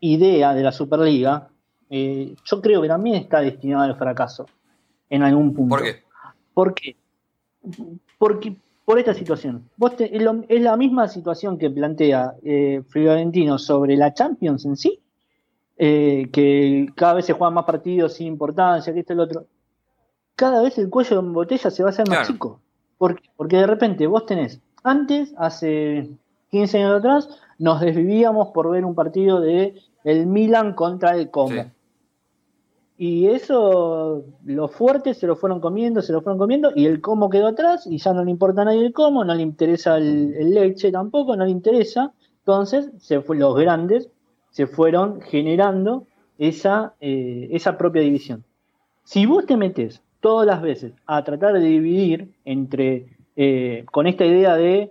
[0.01, 1.49] idea de la Superliga,
[1.91, 4.47] eh, yo creo que también está destinada al fracaso
[5.11, 5.77] en algún punto.
[5.77, 6.03] ¿Por qué?
[6.55, 6.97] ¿Por qué?
[8.17, 8.57] Porque
[8.89, 9.69] por esta situación.
[9.99, 15.03] es, la misma situación que plantea eh, Fiorentino sobre la Champions en sí,
[15.77, 19.45] eh, que cada vez se juegan más partidos sin importancia, que esto y lo otro.
[20.35, 22.63] Cada vez el cuello de botella se va a hacer más chico.
[22.97, 26.09] ¿Por Porque de repente vos tenés, antes, hace
[26.51, 31.71] 15 años atrás, nos desvivíamos por ver un partido de el Milan contra el Como.
[33.01, 37.31] Y eso, los fuertes se lo fueron comiendo, se lo fueron comiendo, y el Como
[37.31, 40.51] quedó atrás, y ya no le importa a nadie el Como, no le interesa el,
[40.51, 42.13] leche tampoco, no le interesa.
[42.41, 44.11] Entonces, se fue, los grandes
[44.51, 46.07] se fueron generando
[46.39, 48.43] esa, eh, esa propia división.
[49.05, 54.25] Si vos te metes todas las veces a tratar de dividir entre, eh, con esta
[54.25, 54.91] idea de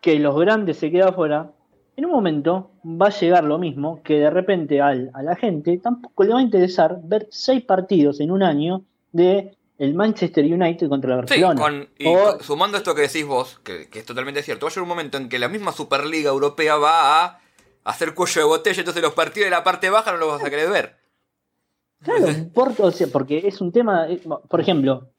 [0.00, 1.52] que los grandes se quedan afuera,
[1.96, 5.78] en un momento va a llegar lo mismo que de repente al, a la gente
[5.78, 10.88] tampoco le va a interesar ver seis partidos en un año de el Manchester United
[10.88, 11.88] contra la Barcelona.
[11.98, 14.88] Sí, y sumando esto que decís vos, que, es totalmente cierto, va a llegar un
[14.88, 17.40] momento en que la misma Superliga Europea va a
[17.84, 20.50] hacer cuello de botella, entonces los partidos de la parte baja no los vas a
[20.50, 20.96] querer ver.
[22.02, 22.26] Claro,
[22.78, 25.10] o sea, porque es un tema, eh, por ejemplo,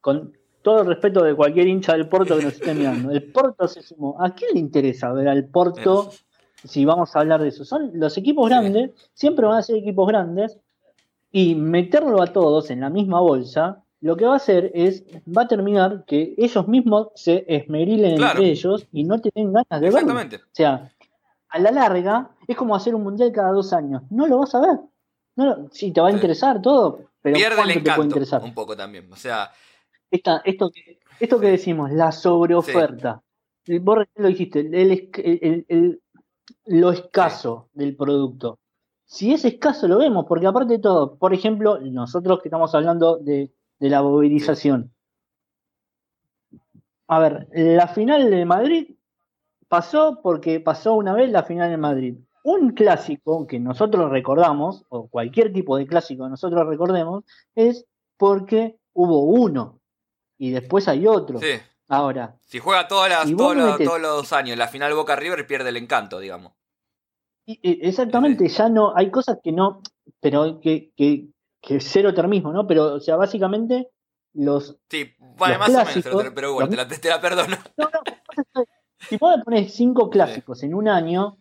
[0.00, 3.66] con todo el respeto de cualquier hincha del Porto que nos esté mirando, el Porto
[3.68, 4.16] se sumó.
[4.20, 6.10] ¿A quién le interesa ver al Porto
[6.64, 7.64] si vamos a hablar de eso?
[7.64, 10.58] Son los equipos grandes, siempre van a ser equipos grandes,
[11.32, 15.42] y meterlo a todos en la misma bolsa, lo que va a hacer es, va
[15.42, 20.14] a terminar que ellos mismos se esmerilen entre ellos y no tienen ganas de verlo.
[20.14, 20.90] O sea,
[21.50, 24.02] a la larga es como hacer un mundial cada dos años.
[24.10, 24.80] No lo vas a ver.
[25.36, 28.42] No, sí, te va a interesar todo, pero pierde el encanto interesar?
[28.42, 29.10] un poco también.
[29.12, 29.50] O sea,
[30.10, 30.70] esto,
[31.20, 33.22] esto que decimos, la sobreoferta.
[33.82, 36.00] Vos lo dijiste, el,
[36.66, 38.58] lo escaso del producto.
[39.04, 43.18] Si es escaso lo vemos, porque aparte de todo, por ejemplo, nosotros que estamos hablando
[43.18, 44.92] de, de la movilización.
[47.08, 48.94] A ver, la final de Madrid
[49.68, 55.08] pasó porque pasó una vez la final de Madrid un clásico que nosotros recordamos, o
[55.08, 59.79] cualquier tipo de clásico que nosotros recordemos, es porque hubo uno
[60.40, 61.38] y después hay otro.
[61.38, 61.60] Sí.
[61.88, 62.34] Ahora.
[62.44, 65.76] Si juega todas las, todos, los, todos, los, años la final Boca River pierde el
[65.76, 66.52] encanto, digamos.
[67.46, 69.82] exactamente, ya no, hay cosas que no,
[70.18, 71.28] pero que, que,
[71.60, 72.66] que cero termismo, ¿no?
[72.66, 73.90] Pero, o sea, básicamente
[74.32, 74.78] los.
[74.88, 77.56] Sí, bueno, más o menos, pero bueno, te la, te la perdono.
[77.76, 78.64] No, no,
[78.98, 81.38] si vos le pones cinco clásicos en un año,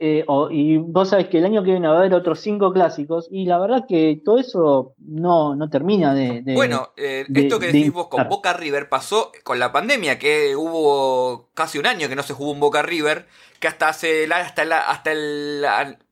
[0.00, 3.28] eh, y vos sabés que el año que viene va a haber otros cinco clásicos,
[3.32, 6.42] y la verdad que todo eso no, no termina de.
[6.54, 11.50] bueno, eh, esto que decís vos con Boca River pasó con la pandemia, que hubo
[11.54, 13.26] casi un año que no se jugó un Boca River,
[13.58, 15.64] que hasta hace hasta, hasta, el,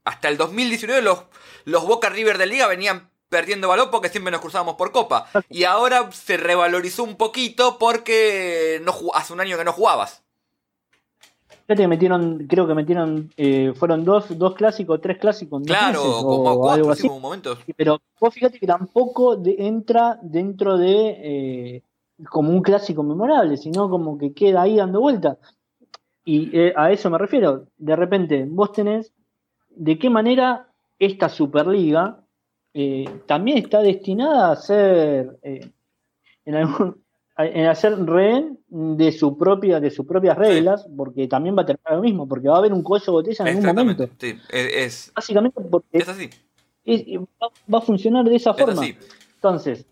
[0.05, 1.23] hasta el 2019 los,
[1.65, 5.29] los Boca River de Liga venían perdiendo valor porque siempre nos cruzábamos por Copa.
[5.49, 10.25] Y ahora se revalorizó un poquito porque no, hace un año que no jugabas.
[11.67, 15.65] Fíjate que metieron, creo que metieron, eh, fueron dos, dos clásicos, tres clásicos.
[15.67, 17.09] Claro, como o algo así.
[17.09, 17.59] momentos.
[17.77, 21.83] Pero vos fíjate que tampoco entra dentro de eh,
[22.31, 25.39] como un clásico memorable, sino como que queda ahí dando vuelta.
[26.25, 27.67] Y eh, a eso me refiero.
[27.77, 29.13] De repente, vos tenés
[29.71, 30.69] de qué manera
[31.01, 32.23] esta Superliga
[33.25, 37.03] también está destinada a ser en algún,
[37.39, 41.81] en hacer rehén de su propia, de sus propias reglas, porque también va a tener
[41.91, 44.09] lo mismo, porque va a haber un cuello de botella en algún momento.
[44.19, 46.31] Sí, es, Básicamente porque es así.
[47.73, 48.83] va, a funcionar de esa forma.
[49.35, 49.87] Entonces,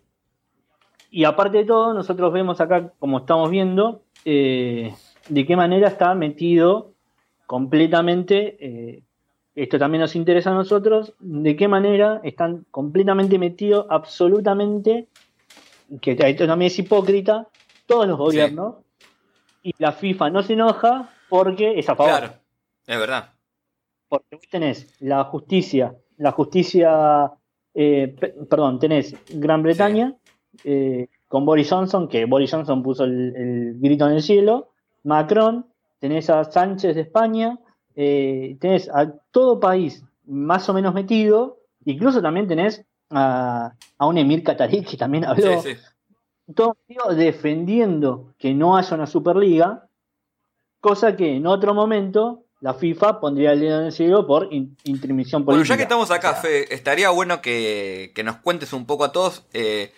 [1.11, 4.95] y aparte de todo, nosotros vemos acá, como estamos viendo, eh,
[5.29, 6.93] de qué manera está metido
[7.47, 9.03] completamente, eh,
[9.55, 15.09] esto también nos interesa a nosotros, de qué manera están completamente metidos absolutamente
[16.01, 17.49] que también es hipócrita,
[17.87, 18.77] todos los gobiernos,
[19.63, 22.19] y la FIFA no se enoja porque es a favor.
[22.19, 22.35] Claro,
[22.87, 23.33] es verdad.
[24.09, 27.33] Porque vos tenés la justicia, la justicia,
[27.75, 28.15] eh,
[28.49, 30.15] perdón, tenés Gran Bretaña
[30.63, 34.71] eh, con Boris Johnson, que Boris Johnson puso el, grito en el cielo,
[35.03, 35.67] Macron,
[35.99, 37.59] tenés a Sánchez de España,
[37.97, 44.43] eh, tenés a todo país más o menos metido, incluso también tenés a, un emir
[44.43, 45.63] catarí que también habló.
[46.55, 46.77] Todo
[47.17, 49.89] defendiendo que no haya una Superliga,
[50.81, 55.45] cosa que en otro momento la FIFA pondría el dedo en el cielo por intermisión
[55.45, 55.45] política.
[55.45, 59.45] Bueno, ya que estamos acá, Fe, estaría bueno que, nos cuentes un poco a todos.
[59.53, 59.93] Eh,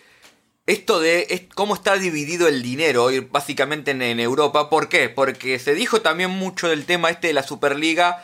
[0.65, 4.69] esto de cómo está dividido el dinero hoy básicamente en, Europa.
[4.69, 5.07] ¿Por qué?
[5.07, 8.21] Porque se dijo también mucho del tema este de la Superliga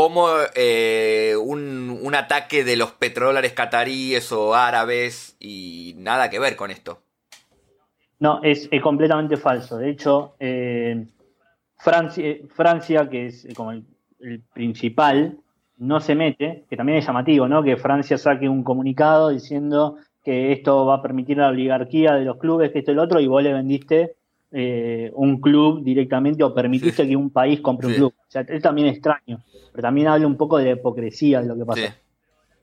[0.00, 6.70] como eh, un, ataque de los petrodólares cataríes o árabes y nada que ver con
[6.70, 7.02] esto.
[8.18, 9.76] No, es, completamente falso.
[9.76, 11.04] De hecho, eh,
[11.76, 13.84] Francia, Francia, que es como el,
[14.54, 15.36] principal,
[15.76, 17.62] no se mete, que también es llamativo, ¿no?
[17.62, 22.38] Que Francia saque un comunicado diciendo que esto va a permitir la oligarquía de los
[22.38, 24.16] clubes, que esto y lo otro, y vos le vendiste
[24.50, 28.14] eh, un club directamente o permitiste que un país compre un club.
[28.16, 31.56] O sea, es también extraño, pero también habla un poco de la hipocresía de lo
[31.56, 31.96] que pasa.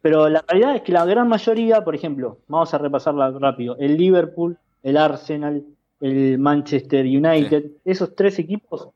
[0.01, 3.97] Pero la realidad es que la gran mayoría, por ejemplo, vamos a repasarla rápido, el
[3.97, 5.63] Liverpool, el Arsenal,
[5.99, 8.89] el Manchester United, esos tres equipos,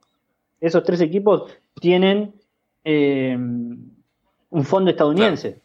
[0.60, 2.34] esos tres equipos tienen
[2.84, 5.60] eh, un fondo estadounidense.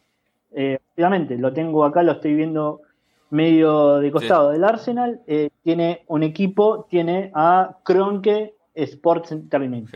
[0.53, 2.81] Eh, obviamente, lo tengo acá, lo estoy viendo
[3.31, 9.91] medio de costado del Arsenal, eh, tiene un equipo, tiene a Kronke Sports Entertainment.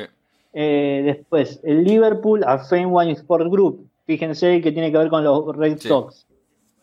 [0.53, 3.89] Eh, después, el Liverpool, a Fenway Sport Group.
[4.07, 6.27] Fíjense que tiene que ver con los Red Sox.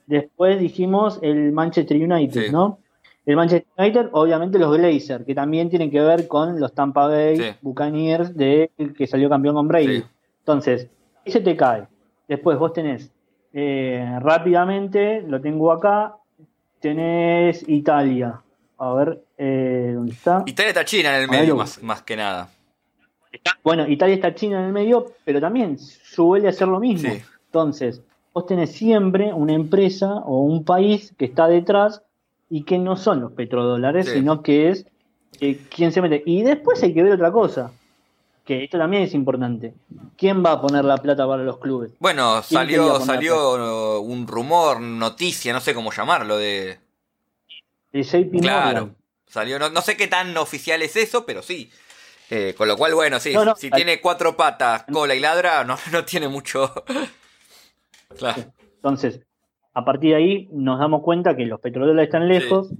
[0.06, 2.80] Después dijimos el Manchester United, ¿no?
[3.26, 7.56] El Manchester United, obviamente los Glazers, que también tienen que ver con los Tampa Bay
[7.62, 10.06] Buccaneers de que salió campeón con Brady.
[10.40, 10.88] Entonces,
[11.26, 11.88] ahí se te cae.
[12.30, 13.12] Después vos tenés
[13.52, 16.16] eh, rápidamente, lo tengo acá,
[16.80, 18.42] tenés Italia.
[18.78, 20.44] A ver, eh, ¿dónde está?
[20.46, 22.50] Italia está China en el medio, más, más, que nada.
[23.64, 27.12] Bueno, Italia está China en el medio, pero también suele hacer lo mismo.
[27.46, 28.02] Entonces,
[28.34, 32.02] vos tenés siempre una empresa o un país que está detrás
[32.50, 34.86] y que no son los petrodólares, sino que es
[35.42, 36.24] eh, quien se mete.
[36.26, 37.72] Y después hay que ver otra cosa
[38.48, 39.74] que esto también es importante.
[40.18, 41.92] ¿Quién va a poner la plata para los clubes?
[42.00, 46.80] Bueno, salió, salió un rumor, noticia, no sé cómo llamarlo, de...
[47.92, 48.96] De JP Claro,
[49.28, 51.70] salió, no, sé qué tan oficial es eso, pero sí.
[52.30, 56.04] Eh, con lo cual, bueno, sí, si tiene cuatro patas, cola y ladra, no, no
[56.04, 56.74] tiene mucho...
[58.18, 58.44] claro.
[58.76, 59.22] Entonces,
[59.74, 62.74] a partir de ahí nos damos cuenta que los petroleros están lejos,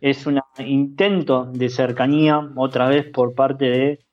[0.00, 4.06] es un intento de cercanía, otra vez por parte de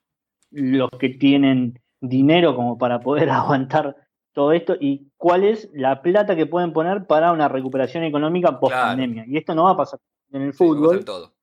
[0.52, 3.96] los que tienen dinero como para poder aguantar
[4.34, 8.76] todo esto y cuál es la plata que pueden poner para una recuperación económica post
[8.76, 9.26] pandemia.
[9.28, 10.00] Y esto no va a pasar
[10.32, 11.04] en el fútbol.
[11.04, 11.34] todo.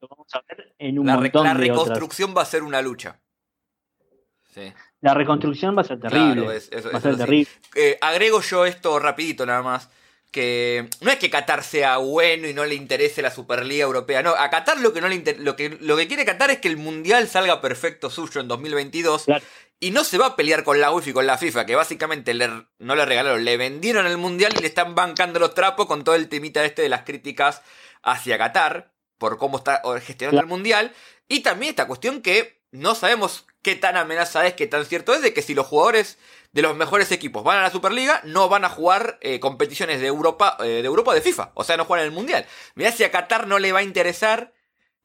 [0.00, 3.20] Lo vamos a ver en un la, montón la reconstrucción va a ser una lucha.
[5.00, 6.46] La reconstrucción va a ser terrible.
[6.46, 7.50] va a ser terrible.
[7.74, 9.90] Eh, agrego yo esto rapidito nada más
[10.36, 14.30] que no es que Qatar sea bueno y no le interese la Superliga Europea, no,
[14.30, 16.76] a Qatar lo que no le lo que lo que quiere Qatar es que el
[16.76, 19.26] Mundial salga perfecto suyo en 2022
[19.80, 22.34] y no se va a pelear con la UEFA y con la FIFA, que básicamente
[22.34, 26.14] no le regalaron, le vendieron el Mundial y le están bancando los trapos con todo
[26.14, 27.62] el temita este de las críticas
[28.02, 30.92] hacia Qatar por cómo está gestionando el Mundial
[31.28, 35.22] y también esta cuestión que no sabemos qué tan amenaza es, qué tan cierto es
[35.22, 36.18] de que si los jugadores
[36.52, 40.06] de los mejores equipos van a la Superliga, no van a jugar eh, competiciones de
[40.06, 41.50] Europa, eh, de Europa de FIFA.
[41.54, 42.46] O sea, no juegan en el Mundial.
[42.74, 44.54] Mirá si a Qatar no le va a interesar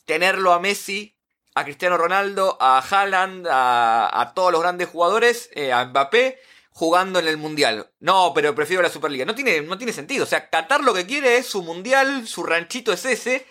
[0.06, 1.17] tenerlo a Messi,
[1.56, 6.39] a Cristiano Ronaldo, a Haaland, a, todos los grandes jugadores, eh, a Mbappé,
[6.71, 7.89] jugando en el Mundial.
[8.00, 9.26] No, pero prefiero la Superliga.
[9.26, 10.24] No tiene, no tiene sentido.
[10.24, 13.45] O sea, Qatar lo que quiere es su Mundial, su ranchito es ese.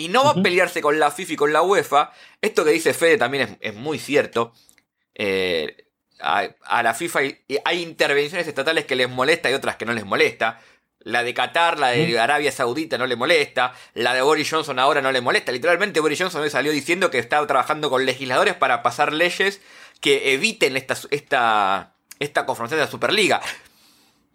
[0.00, 2.10] Y no va a pelearse con la FIFA y con la UEFA.
[2.40, 4.54] Esto que dice Fede también es, es muy cierto.
[5.14, 5.84] Eh,
[6.20, 7.20] a, la FIFA
[7.64, 10.58] hay, intervenciones estatales que les molesta y otras que no les molesta.
[11.00, 13.74] La de Qatar, la de Arabia Saudita no le molesta.
[13.92, 15.52] La de Boris Johnson ahora no le molesta.
[15.52, 19.60] Literalmente Boris Johnson hoy salió diciendo que estaba trabajando con legisladores para pasar leyes
[20.00, 23.42] que eviten esta, esta, esta confrontación de la Superliga.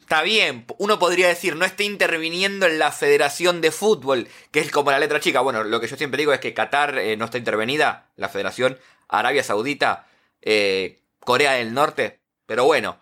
[0.05, 4.69] Está bien, uno podría decir, no está interviniendo en la Federación de Fútbol, que es
[4.69, 5.39] como la letra chica.
[5.39, 8.77] Bueno, lo que yo siempre digo es que Qatar eh, no está intervenida, la Federación
[9.07, 10.05] Arabia Saudita
[10.43, 12.19] eh, Corea del Norte.
[12.45, 12.99] Pero bueno,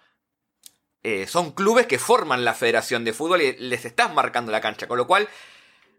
[1.03, 4.87] eh, son clubes que forman la Federación de Fútbol y les estás marcando la cancha.
[4.87, 5.27] Con lo cual,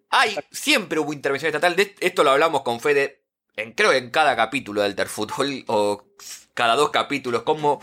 [0.08, 1.76] hay, siempre hubo intervención estatal.
[2.00, 3.24] Esto lo hablamos con Fede,
[3.56, 6.06] en, creo en cada capítulo del Fútbol o
[6.54, 7.82] cada dos capítulos, como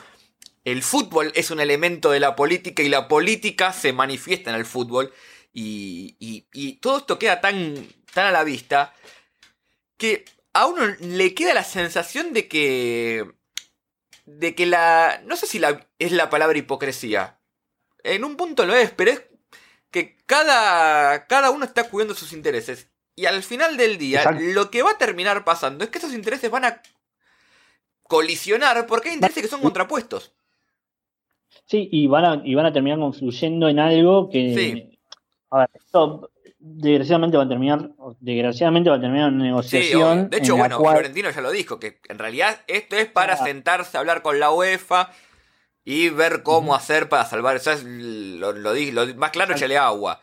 [0.64, 4.66] el fútbol es un elemento de la política y la política se manifiesta en el
[4.66, 5.14] fútbol.
[5.54, 8.94] Y, y todo esto queda tan, tan a la vista
[9.98, 13.26] que a uno le queda la sensación de que
[14.26, 15.22] de que la...
[15.26, 17.40] No sé si la, es la palabra hipocresía.
[18.04, 19.24] En un punto lo es, pero es
[19.92, 22.88] que cada, cada uno está cuidando sus intereses.
[23.16, 26.50] Y al final del día, lo que va a terminar pasando es que esos intereses
[26.50, 26.82] van a
[28.04, 30.34] colisionar porque hay intereses que son contrapuestos.
[31.72, 35.00] Sí, y van a, y van a terminar confluyendo en algo que...
[35.52, 40.24] A ver, esto desgraciadamente va a terminar, desgraciadamente va a terminar una negociación.
[40.24, 43.96] Sí, de hecho, bueno, Florentino ya lo dijo, que en realidad esto es para sentarse
[43.96, 45.12] a hablar con la UEFA
[45.86, 47.56] y ver cómo hacer para salvar.
[47.56, 50.20] O lo, lo, lo, más claro, echale agua.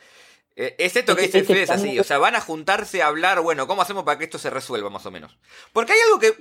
[0.55, 1.99] Eh, es esto que dice Fede, es así.
[1.99, 4.91] O sea, van a juntarse a hablar, bueno, ¿cómo hacemos para que esto se resuelva
[4.91, 5.39] más o menos?
[5.73, 6.35] Porque hay algo que...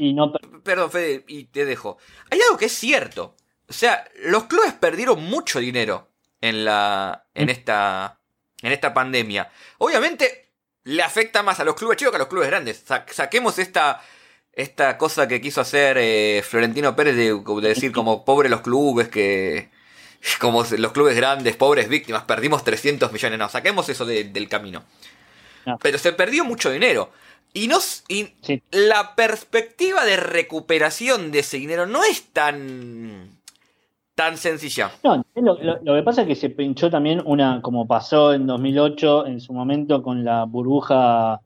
[0.66, 1.98] Perdón, Fede, y te dejo.
[2.30, 3.37] Hay algo que es cierto.
[3.70, 6.10] O sea, los clubes perdieron mucho dinero
[6.42, 7.26] en la...
[7.34, 8.20] en esta...
[8.62, 9.52] en esta pandemia.
[9.80, 10.52] Obviamente
[10.84, 12.84] le afecta más a los clubes chicos que a los clubes grandes.
[13.12, 14.02] saquemos esta
[14.58, 19.70] esta cosa que quiso hacer eh, Florentino Pérez de, decir como pobre los clubes, que
[20.40, 24.84] como los clubes grandes, pobres víctimas, perdimos 300 millones, no, saquemos eso del camino.
[25.82, 27.12] Pero se perdió mucho dinero.
[27.54, 28.34] Y, no, y
[28.72, 33.37] la perspectiva de recuperación de ese dinero no es tan
[34.18, 34.90] tan sencilla.
[35.04, 39.28] No, lo, lo, que pasa es que se pinchó también una, como pasó en 2008
[39.28, 41.40] en su momento con la burbuja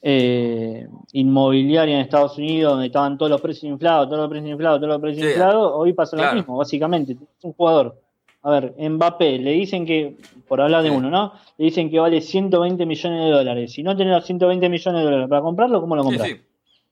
[0.00, 4.80] eh, inmobiliaria en Estados Unidos, donde estaban todos los precios inflados, todos los precios inflados,
[4.80, 7.12] todos los precios inflados, hoy pasa lo mismo, básicamente.
[7.12, 8.00] Es un jugador.
[8.40, 10.16] A ver, Mbappé, le dicen que,
[10.48, 11.34] por hablar de uno, ¿no?
[11.58, 13.72] Le dicen que vale 120 millones de dólares.
[13.72, 16.30] Si no tenés los 120 millones de dólares para comprarlo, ¿cómo lo compras?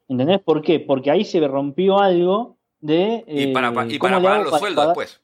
[0.09, 0.41] ¿Entendés?
[0.41, 0.79] ¿Por qué?
[0.79, 3.25] Porque ahí se rompió algo de.
[3.27, 5.23] y para, y para pagar los sueldos después.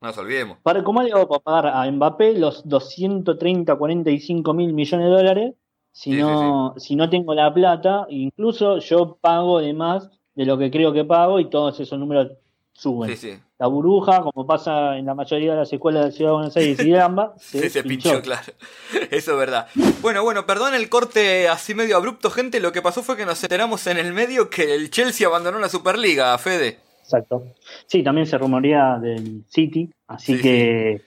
[0.00, 0.58] No nos olvidemos.
[0.62, 5.54] Para, ¿Cómo le hago para pagar a Mbappé los 230, 45 mil millones de dólares
[5.92, 10.70] si, no, si no tengo la plata, incluso yo pago de más de lo que
[10.70, 12.30] creo que pago y todos esos números
[12.78, 13.42] suben.
[13.58, 16.80] La burbuja, como pasa en la mayoría de las escuelas de Ciudad de Buenos Aires
[16.80, 18.22] y de Gamba, se, se pinchó.
[18.22, 18.52] claro.
[19.10, 19.66] Eso es verdad.
[20.00, 22.60] Bueno, bueno, perdón el corte así medio abrupto, gente.
[22.60, 25.68] Lo que pasó fue que nos enteramos en el medio que el Chelsea abandonó la
[25.68, 26.78] Superliga, Fede.
[27.02, 27.42] Exacto.
[27.86, 31.02] Sí, también se rumorea del City, así que.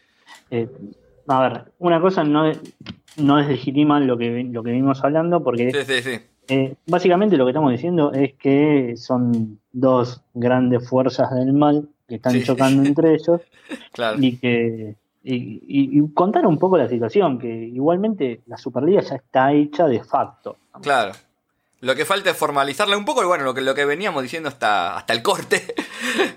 [0.49, 0.67] Eh,
[1.27, 2.51] a ver, una cosa no
[3.17, 5.71] no deslegitima lo que, lo que venimos hablando, porque
[6.51, 12.15] eh, básicamente lo que estamos diciendo es que son dos grandes fuerzas del mal que
[12.15, 13.39] están chocando entre ellos
[14.19, 19.87] y que y, contar un poco la situación, que igualmente la Superliga ya está hecha
[19.87, 20.57] de facto.
[20.81, 21.13] Claro.
[21.79, 24.49] Lo que falta es formalizarla un poco, y bueno, lo que, lo que veníamos diciendo
[24.49, 25.73] hasta, hasta el corte.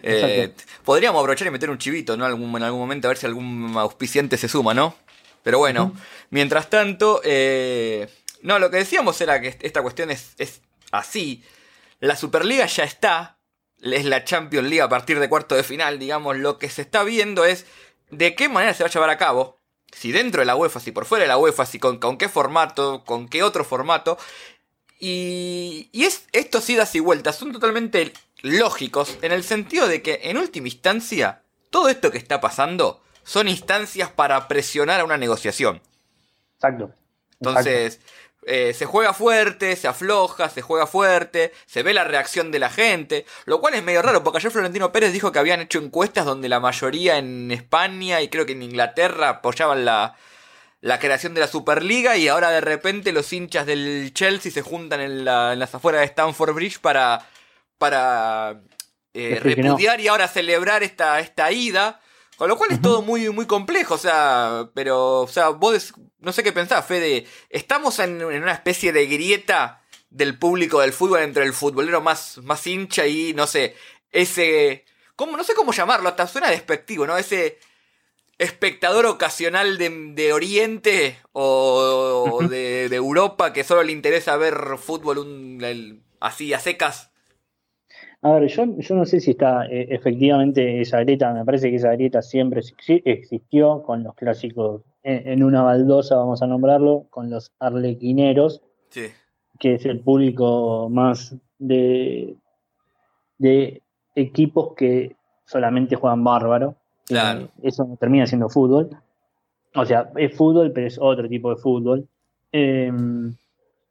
[0.06, 0.52] Eh,
[0.84, 2.26] podríamos aprovechar y meter un chivito, ¿no?
[2.26, 4.94] Algún, en algún momento a ver si algún auspiciante se suma, ¿no?
[5.42, 5.92] Pero bueno,
[6.28, 8.06] mientras tanto, eh,
[8.44, 10.34] no, lo que decíamos era que esta cuestión es,
[10.92, 11.42] así.
[11.98, 13.38] La Superliga ya está,
[13.80, 17.04] es la Champions League a partir de cuarto de final, digamos, lo que se está
[17.04, 17.64] viendo es
[18.10, 19.58] de qué manera se va a llevar a cabo,
[19.90, 23.02] si dentro de la UEFA, si por fuera de la UEFA, si con, qué formato,
[23.06, 24.18] con qué otro formato.
[25.00, 30.20] Y, y es, estos idas y vueltas son totalmente lógicos en el sentido de que
[30.24, 31.40] en última instancia,
[31.70, 35.80] todo esto que está pasando son instancias para presionar a una negociación.
[36.56, 36.92] Exacto.
[37.40, 38.00] Entonces,
[38.46, 42.70] eh, se juega fuerte, se afloja, se juega fuerte, se ve la reacción de la
[42.70, 46.26] gente, lo cual es medio raro, porque ayer Florentino Pérez dijo que habían hecho encuestas
[46.26, 50.16] donde la mayoría en España y creo que en Inglaterra apoyaban la,
[50.82, 55.00] la creación de la Superliga y ahora de repente los hinchas del Chelsea se juntan
[55.00, 57.26] en, las afueras de Stamford Bridge para,
[57.78, 58.60] para
[59.14, 62.02] eh, repudiar y ahora celebrar esta, esta ida
[62.36, 66.32] con lo cual es todo muy, muy complejo, o sea, pero, o sea, vos no
[66.32, 71.44] sé qué pensás, Fede, estamos en, una especie de grieta del público del fútbol entre
[71.44, 73.76] el futbolero más, más hincha y, no sé,
[74.10, 74.84] ese,
[75.16, 77.16] ¿cómo, no sé cómo llamarlo, hasta suena despectivo, ¿no?
[77.16, 77.58] Ese
[78.38, 86.60] espectador ocasional de, Oriente o, de, Europa que solo le interesa ver fútbol así a
[86.60, 87.10] secas.
[88.24, 91.76] A ver, yo, yo no sé si está eh, efectivamente esa grieta, me parece que
[91.76, 92.62] esa grieta siempre
[93.04, 99.84] existió con los clásicos, en, una baldosa vamos a nombrarlo, con los arlequineros, que es
[99.84, 102.34] el público más de,
[103.36, 103.82] de
[104.14, 106.76] equipos que solamente juegan bárbaro.
[107.06, 107.50] Claro.
[107.62, 108.88] eso no termina siendo fútbol.
[109.74, 112.08] O sea, es fútbol, pero es otro tipo de fútbol.
[112.52, 113.36] Em,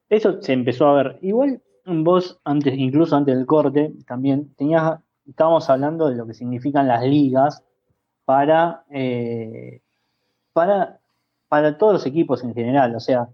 [0.09, 1.19] eso se empezó a ver.
[1.21, 6.87] Igual vos, antes, incluso antes del corte, también tenías, estábamos hablando de lo que significan
[6.87, 7.63] las ligas
[8.25, 9.81] para, eh,
[10.53, 10.99] para,
[11.47, 12.95] para todos los equipos en general.
[12.95, 13.29] O sea,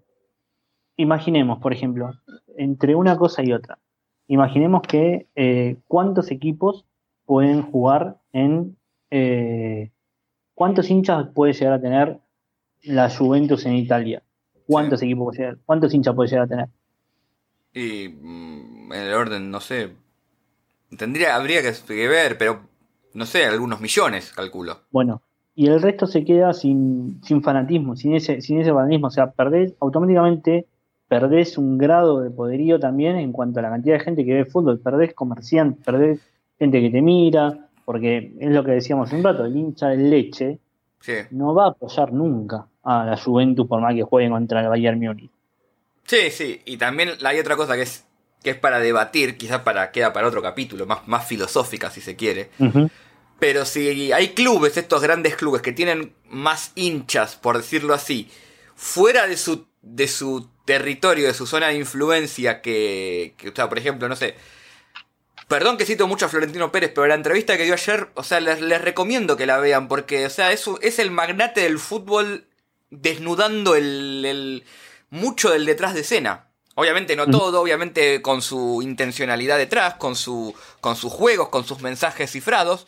[0.98, 2.12] imaginemos, por ejemplo,
[2.58, 3.80] entre una cosa y otra.
[4.28, 6.86] Imaginemos que eh, cuántos equipos
[7.26, 8.78] pueden jugar en...
[9.12, 9.92] Eh,
[10.54, 12.20] ¿Cuántos hinchas puede llegar a tener
[12.84, 14.22] la Juventus en Italia?
[14.68, 16.70] ¿Cuántos equipos ¿Cuántos hinchas puede llegar a tener?
[17.80, 19.92] Y mm, en el orden, no sé.
[20.98, 22.62] Tendría, habría que ver, pero
[23.14, 24.80] no sé, algunos millones, calculo.
[24.92, 25.22] Bueno,
[25.56, 29.08] y el resto se queda sin, sin fanatismo, sin ese, sin ese fanatismo.
[29.08, 30.66] O sea, perdés, automáticamente
[31.08, 34.46] perdés un grado de poderío también en cuanto a la cantidad de gente que ve
[34.46, 36.20] fútbol, perdés comerciantes, perdés
[36.58, 40.60] gente que te mira, porque es lo que decíamos un rato, el hincha de leche
[41.32, 45.00] no va a apoyar nunca a la Juventus por más que jueguen contra el Bayern
[45.00, 45.32] Múnich.
[46.10, 48.04] Sí, sí, y también hay otra cosa que es
[48.42, 52.16] que es para debatir, quizás para queda para otro capítulo, más, más filosófica si se
[52.16, 52.50] quiere.
[53.38, 58.28] Pero si hay clubes, estos grandes clubes que tienen más hinchas, por decirlo así,
[58.76, 63.70] fuera de su, de su territorio, de su zona de influencia, que, que o sea,
[63.70, 64.36] por ejemplo, no sé,
[65.48, 68.40] Perdón que cito mucho a Florentino Pérez, pero la entrevista que dio ayer, o sea,
[68.40, 72.46] les, recomiendo que la vean, porque, o sea, es, es el magnate del fútbol
[72.92, 74.64] desnudando el,
[75.10, 76.48] mucho del detrás de escena.
[76.76, 81.82] Obviamente no todo, obviamente con su intencionalidad detrás, con, su, con sus juegos, con sus
[81.82, 82.88] mensajes cifrados,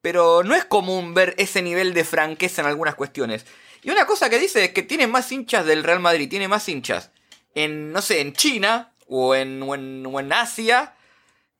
[0.00, 3.44] pero no es común ver ese nivel de franqueza en algunas cuestiones.
[3.82, 6.68] Y una cosa que dice es que tiene más hinchas del Real Madrid, tiene más
[6.68, 7.10] hinchas
[7.54, 10.94] en, no sé, en China o en, o en Asia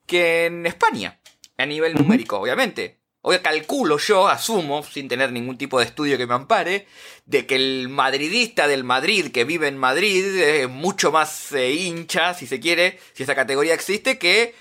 [0.05, 1.19] que en España,
[1.57, 3.02] a nivel numérico, obviamente.
[3.25, 6.87] Hoy calculo yo, asumo, sin tener ningún tipo de estudio que me ampare,
[7.25, 12.33] de que el madridista del Madrid que vive en Madrid es mucho más eh, hincha,
[12.33, 14.53] si se quiere, si esa categoría existe, que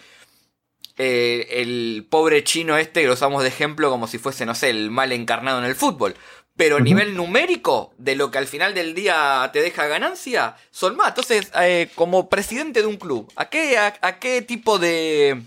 [0.96, 4.70] eh, el pobre chino este que lo usamos de ejemplo como si fuese, no sé,
[4.70, 6.14] el mal encarnado en el fútbol.
[6.54, 10.94] Pero a nivel numérico, de lo que al final del día te deja ganancia, son
[10.94, 11.08] más.
[11.08, 15.42] Entonces, eh, como presidente de un club, ¿a qué, a, qué tipo de,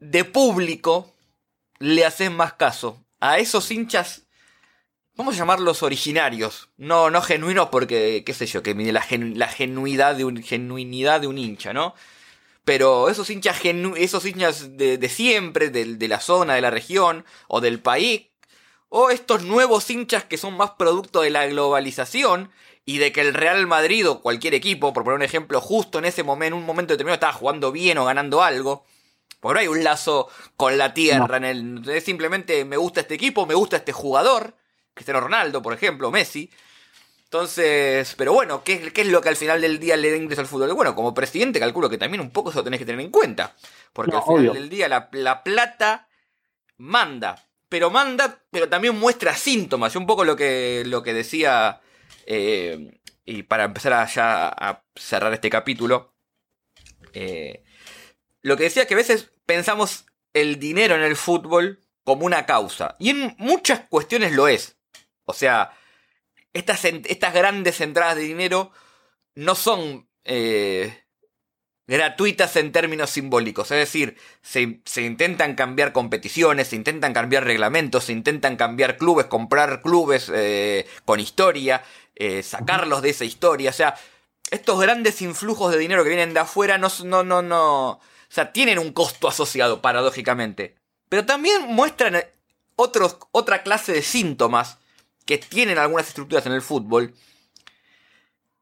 [0.00, 1.13] de público
[1.84, 3.04] le haces más caso?
[3.20, 4.24] ¿A esos hinchas
[5.16, 9.48] vamos a llamarlos originarios, no, no genuinos porque, qué sé yo, que mide la, la
[9.48, 11.94] genuidad, de un, genuinidad de un hincha, ¿no?
[12.64, 13.58] Pero esos hinchas,
[13.96, 18.28] esos hinchas de, de siempre, de, de, la zona, de la región o del país,
[18.88, 22.50] o estos nuevos hinchas que son más producto de la globalización
[22.86, 26.06] y de que el Real Madrid o cualquier equipo, por poner un ejemplo, justo en
[26.06, 28.84] ese momento, en un momento determinado estaba jugando bien o ganando algo.
[29.44, 32.00] Porque no hay un lazo con la tierra en el.
[32.00, 34.54] simplemente me gusta este equipo, me gusta este jugador.
[34.94, 36.50] Cristiano Ronaldo, por ejemplo, Messi.
[37.24, 40.40] Entonces, pero bueno, ¿qué, ¿qué, es lo que al final del día le da ingreso
[40.40, 40.72] al fútbol?
[40.72, 43.54] Bueno, como presidente calculo que también un poco eso tenés que tener en cuenta.
[43.92, 46.08] Porque al final del día la, la plata
[46.78, 49.96] manda pero manda, pero también muestra síntomas.
[49.96, 51.80] Un poco lo que, lo que decía,
[52.24, 56.14] eh, y para empezar ya a cerrar este capítulo,
[57.12, 57.64] eh,
[58.42, 62.96] lo que decía que a veces pensamos el dinero en el fútbol como una causa.
[62.98, 64.76] Y en muchas cuestiones lo es.
[65.24, 65.72] O sea,
[66.52, 68.72] estas, estas grandes entradas de dinero
[69.34, 71.04] no son eh,
[71.86, 73.70] gratuitas en términos simbólicos.
[73.70, 79.82] Es decir, se, intentan cambiar competiciones, se intentan cambiar reglamentos, se intentan cambiar clubes, comprar
[79.82, 81.82] clubes eh, con historia,
[82.14, 83.70] eh, sacarlos de esa historia.
[83.70, 83.94] O sea,
[84.50, 88.00] estos grandes influjos de dinero que vienen de afuera no, no, no, no.
[88.34, 90.74] Sea, tienen un costo asociado, paradójicamente.
[91.08, 92.24] Pero también muestran
[92.74, 94.78] otros, otra clase de síntomas
[95.24, 97.14] que tienen algunas estructuras en el fútbol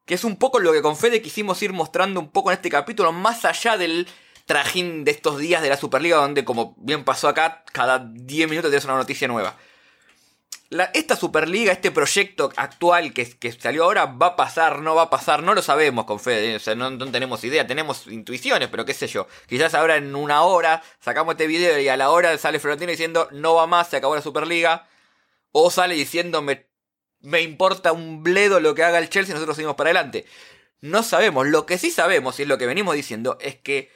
[0.05, 2.71] que es un poco lo que con Fede quisimos ir mostrando un poco en este
[2.71, 4.09] capítulo, más allá del
[4.47, 8.71] trajín de estos días de la Superliga, donde como bien pasó acá, cada 10 minutos
[8.71, 9.57] tienes una noticia nueva.
[10.95, 15.11] Esta Superliga, este proyecto actual que, que, salió ahora, va a pasar, no va a
[15.11, 18.85] pasar, no lo sabemos con Fede, o sea, no, no, tenemos idea, tenemos intuiciones, pero
[18.85, 19.27] qué sé yo.
[19.49, 23.29] Quizás ahora en una hora sacamos este video y a la hora sale Florentino diciendo
[23.33, 24.89] no va más, se acabó la Superliga.
[25.55, 26.73] O sale diciendo me
[27.23, 30.27] me importa un bledo lo que haga el Chelsea, nosotros seguimos para adelante.
[30.81, 33.91] No sabemos, lo que sí sabemos, y es lo que venimos diciendo, es que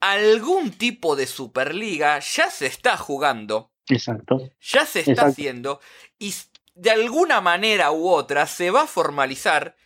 [0.00, 3.72] algún tipo de Superliga ya se está jugando.
[3.88, 4.50] Exacto.
[4.60, 5.80] Ya se está haciendo
[6.18, 6.34] y
[6.74, 9.76] de alguna manera u otra se va a formalizar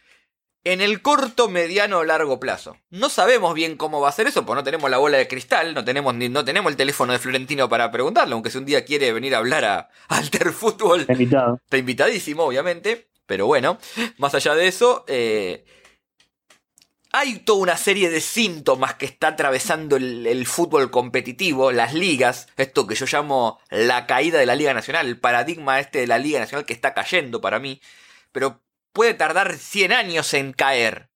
[0.64, 2.76] en el corto, mediano o largo plazo.
[2.90, 5.72] No sabemos bien cómo va a ser eso, porque no tenemos la bola de cristal,
[5.72, 8.84] no tenemos, ni, no tenemos el teléfono de Florentino para preguntarle, aunque si un día
[8.84, 11.00] quiere venir a hablar a Alter Fútbol.
[11.00, 11.60] Está invitado.
[11.64, 13.08] Está invitadísimo, obviamente.
[13.26, 13.78] Pero bueno,
[14.16, 15.64] más allá de eso, eh,
[17.18, 22.86] hay toda una serie de síntomas que está atravesando el, fútbol competitivo, las ligas, esto
[22.86, 26.38] que yo llamo la caída de la Liga Nacional, el paradigma este de la Liga
[26.38, 27.80] Nacional que está cayendo para mí.
[28.30, 28.62] Pero
[28.92, 31.10] puede tardar 100 años en caer.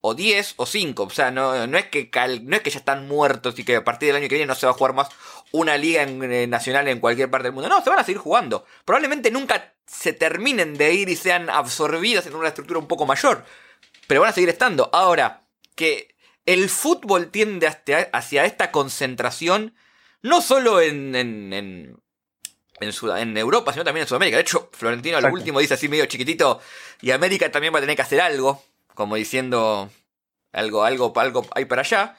[0.00, 1.02] O 10 o 5.
[1.04, 2.10] O sea, no, no, es que
[2.42, 4.54] no es que ya están muertos y que a partir del año que viene no
[4.54, 5.08] se va a jugar más
[5.52, 7.68] una liga eh, nacional en cualquier parte del mundo.
[7.68, 8.64] No, se van a seguir jugando.
[8.84, 13.44] Probablemente nunca se terminen de ir y sean absorbidas en una estructura un poco mayor.
[14.08, 14.90] Pero van a seguir estando.
[14.92, 15.44] Ahora,
[15.76, 19.76] que el fútbol tiende hacia, esta concentración,
[20.22, 22.00] no solo en, en
[22.80, 24.36] en, en Europa, sino también en Sudamérica.
[24.36, 26.60] De hecho, Florentino al último dice así medio chiquitito,
[27.00, 28.62] y América también va a tener que hacer algo,
[28.94, 29.90] como diciendo
[30.52, 32.16] algo, algo, algo hay para allá.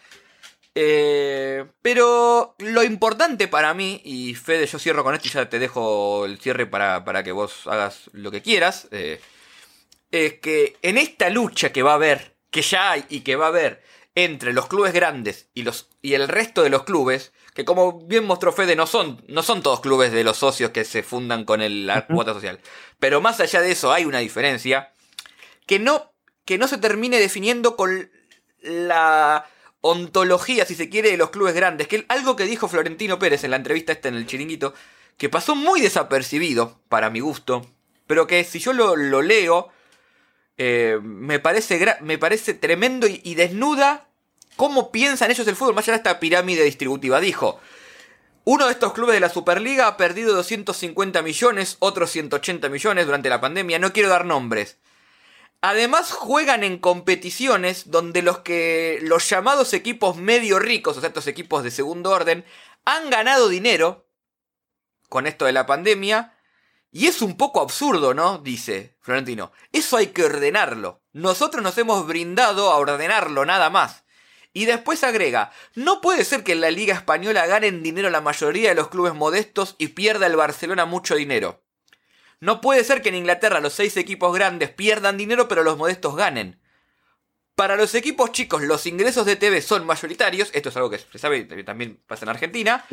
[0.76, 5.60] Eh, pero lo importante para mí, y Fede, yo cierro con esto y ya te
[5.60, 9.20] dejo el cierre para, para que vos hagas lo que quieras, eh,
[10.12, 13.46] es que en esta lucha que va a haber, que ya hay y que va
[13.46, 13.84] a haber
[14.16, 18.26] entre los clubes grandes y, los, y el resto de los clubes, que como bien
[18.26, 21.62] mostró Fede, no son, no son todos clubes de los socios que se fundan con
[21.62, 22.60] el, la cuota social.
[23.00, 24.92] Pero más allá de eso hay una diferencia
[25.66, 26.12] que no,
[26.46, 28.12] que no se termine definiendo con
[28.62, 29.46] la
[29.82, 31.88] ontología, si se quiere, de los clubes grandes.
[31.88, 34.74] Que algo que dijo Florentino Pérez en la entrevista esta en el chiringuito,
[35.18, 37.66] que pasó muy desapercibido, para mi gusto,
[38.08, 39.70] pero que si yo lo, leo,
[40.62, 44.10] eh, me, parece me parece tremendo y, desnuda
[44.58, 47.22] cómo piensan ellos el fútbol, más allá de esta pirámide distributiva.
[47.22, 47.62] Dijo,
[48.44, 53.30] uno de estos clubes de la Superliga ha perdido 250 millones, otros 180 millones durante
[53.30, 54.78] la pandemia, no quiero dar nombres.
[55.62, 61.28] Además juegan en competiciones donde los que los llamados equipos medio ricos, o sea, estos
[61.28, 62.44] equipos de segundo orden,
[62.84, 64.10] han ganado dinero
[65.08, 66.34] con esto de la pandemia.
[66.92, 68.40] Y es un poco absurdo, ¿no?
[68.40, 69.52] Dice Florentino.
[69.72, 71.04] Eso hay que ordenarlo.
[71.14, 74.04] Nosotros nos hemos brindado a ordenarlo nada más.
[74.54, 78.70] Y después agrega, no puede ser que en la Liga Española ganen dinero la mayoría
[78.70, 81.64] de los clubes modestos y pierda el Barcelona mucho dinero.
[82.40, 86.16] No puede ser que en Inglaterra los seis equipos grandes pierdan dinero pero los modestos
[86.16, 86.60] ganen.
[87.60, 91.20] Para los equipos chicos los ingresos de TV son mayoritarios, esto es algo que se
[91.20, 92.86] sabe que también pasa en Argentina,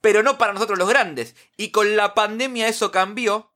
[0.00, 1.36] pero no para nosotros los grandes.
[1.56, 3.52] Y con la pandemia eso cambió.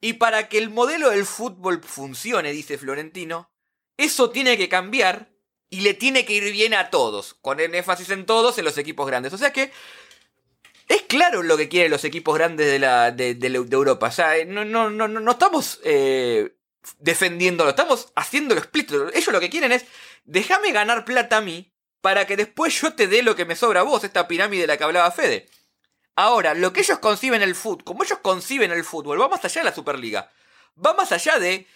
[0.00, 3.52] Y para que el modelo del fútbol funcione, dice Florentino,
[3.96, 5.30] eso tiene que cambiar
[5.70, 9.06] y le tiene que ir bien a todos, con énfasis en todos en los equipos
[9.06, 9.32] grandes.
[9.34, 9.70] O sea que
[10.88, 13.38] es claro lo que quieren los equipos grandes de, la, de,
[13.70, 14.08] Europa.
[14.08, 16.56] O sea, eh, no, no, no, no estamos eh,
[16.98, 19.08] defendiéndolo, estamos haciéndolo explícito.
[19.12, 19.84] Ellos lo que quieren es,
[20.24, 23.80] déjame ganar plata a mí para que después yo te dé lo que me sobra
[23.80, 25.48] a vos, esta pirámide de la que hablaba Fede.
[26.16, 29.62] Ahora, lo que ellos conciben el fútbol, como ellos conciben el fútbol, va más allá
[29.62, 30.30] de la Superliga.
[30.84, 31.66] Va más allá de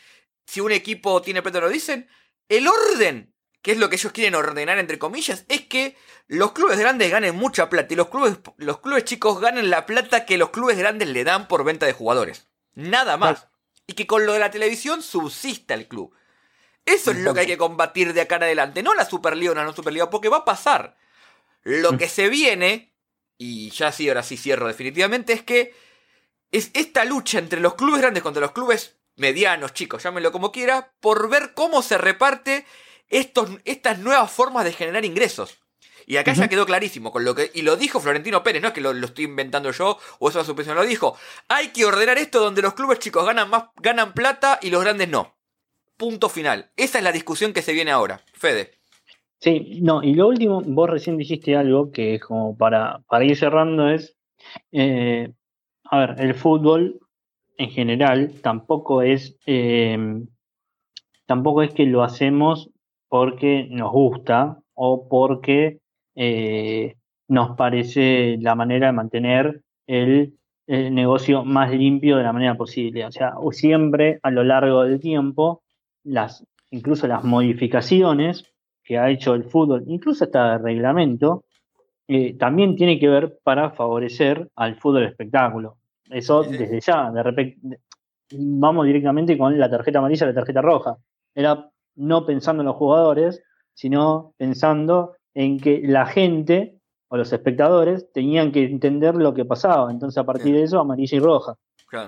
[0.46, 2.08] si un equipo tiene plata lo dicen.
[2.48, 3.34] El orden
[3.66, 5.96] que es lo que ellos quieren ordenar entre comillas, es que
[6.28, 10.24] los clubes grandes ganen mucha plata y los clubes, los clubes chicos ganen la plata
[10.24, 12.46] que los clubes grandes le dan por venta de jugadores.
[12.74, 13.48] Nada más.
[13.86, 16.14] Y que con lo de la televisión subsista el club.
[16.84, 18.82] Eso es lo que hay que combatir de acá en adelante.
[18.82, 20.96] No la Superliga o la no Superliga, porque va a pasar.
[21.62, 22.94] Lo que se viene,
[23.36, 25.74] y ya sí, ahora sí cierro definitivamente, es que
[26.52, 30.92] es esta lucha entre los clubes grandes contra los clubes medianos, chicos, llámenlo como quiera,
[31.00, 32.66] por ver cómo se reparte
[33.08, 35.58] estos, estas nuevas formas de generar ingresos.
[36.08, 37.50] Y acá ya quedó clarísimo con lo que.
[37.52, 40.44] Y lo dijo Florentino Pérez, no es que lo, estoy inventando yo o eso a
[40.44, 41.16] su lo dijo.
[41.48, 45.08] Hay que ordenar esto donde los clubes chicos ganan más, ganan plata y los grandes
[45.08, 45.34] no.
[45.96, 46.70] Punto final.
[46.76, 48.20] Esa es la discusión que se viene ahora.
[48.34, 48.70] Fede.
[49.40, 53.36] Sí, no, y lo último, vos recién dijiste algo que es como para, para ir
[53.36, 54.16] cerrando es.
[54.70, 55.32] Eh,
[55.90, 57.00] a ver, el fútbol
[57.58, 59.36] en general tampoco es.
[59.46, 59.98] Eh,
[61.26, 62.70] tampoco es que lo hacemos
[63.08, 65.80] porque nos gusta o porque
[66.16, 66.96] eh,
[67.28, 70.34] nos parece la manera de mantener el,
[70.68, 73.04] negocio más limpio de la manera posible.
[73.04, 75.62] O sea, siempre a lo largo del tiempo,
[76.02, 78.52] las, incluso las modificaciones
[78.82, 81.44] que ha hecho el fútbol, incluso hasta el reglamento,
[82.08, 85.76] eh, también tiene que ver para favorecer al fútbol espectáculo.
[86.10, 87.80] Eso desde ya, de repente,
[88.32, 90.96] vamos directamente con la tarjeta amarilla y la tarjeta roja.
[91.34, 93.42] Era no pensando en los jugadores,
[93.74, 99.92] sino pensando en que la gente o los espectadores tenían que entender lo que pasaba.
[99.92, 101.54] Entonces, a partir de eso, amarilla y roja.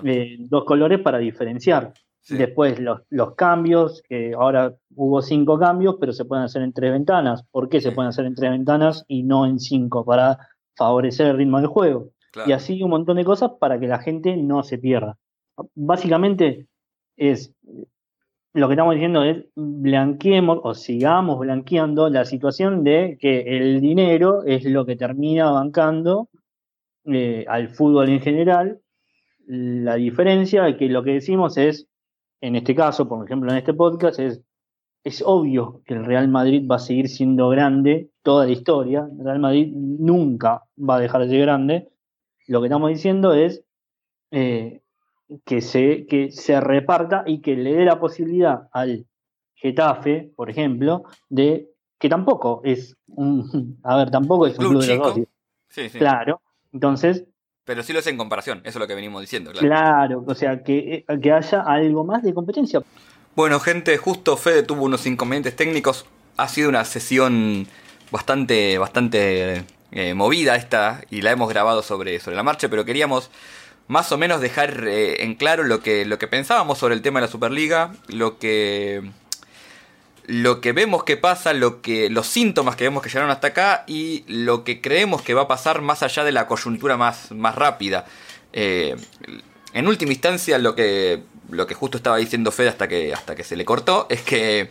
[0.03, 1.93] Eh, dos colores para diferenciar.
[2.27, 6.91] Después, los, los, cambios, que ahora hubo cinco cambios, pero se pueden hacer en tres
[6.91, 7.43] ventanas.
[7.51, 10.03] ¿Por qué se pueden hacer en tres ventanas y no en cinco?
[10.03, 10.39] Para
[10.75, 12.09] favorecer el ritmo del juego.
[12.47, 15.17] Y así un montón de cosas para que la gente no se pierda.
[15.75, 16.67] Básicamente
[17.15, 17.53] es
[18.53, 24.43] lo que estamos diciendo es blanqueemos o sigamos blanqueando la situación de que el dinero
[24.43, 26.29] es lo que termina bancando
[27.05, 28.81] eh, al fútbol en general.
[29.45, 31.87] La diferencia es que lo que decimos es,
[32.41, 34.41] en este caso, por ejemplo, en este podcast, es,
[35.03, 39.07] es obvio que el Real Madrid va a seguir siendo grande toda la historia.
[39.17, 41.89] El Real Madrid nunca va a dejar de ser grande.
[42.47, 43.63] Lo que estamos diciendo es,
[44.31, 44.81] eh,
[45.45, 49.05] que se, que se reparta y que le dé la posibilidad al
[49.55, 51.69] Getafe, por ejemplo, de
[51.99, 55.27] que tampoco es un, a ver, tampoco es un club, de negocios.
[55.93, 56.41] Claro,
[56.73, 57.25] entonces
[57.63, 59.51] Pero sí lo es en comparación, eso es lo que venimos diciendo.
[59.51, 62.81] Claro, claro o sea, que, que haya algo más de competencia.
[63.35, 66.05] Bueno, gente, justo Fede tuvo unos inconvenientes técnicos.
[66.37, 67.67] Ha sido una sesión
[68.11, 73.29] bastante, bastante eh, movida esta y la hemos grabado sobre, sobre la marcha, pero queríamos
[73.89, 77.19] más o menos dejar eh, en claro lo que, lo que pensábamos sobre el tema
[77.19, 79.01] de la Superliga, lo que,
[80.27, 83.85] lo que vemos que pasa, lo que, los síntomas que vemos que llegaron hasta acá
[83.87, 87.55] y lo que creemos que va a pasar más allá de la coyuntura más, más
[87.55, 88.05] rápida.
[88.53, 88.95] Eh,
[89.73, 93.43] en última instancia, lo que, lo que justo estaba diciendo Fede hasta que, hasta que
[93.43, 94.69] se le cortó es que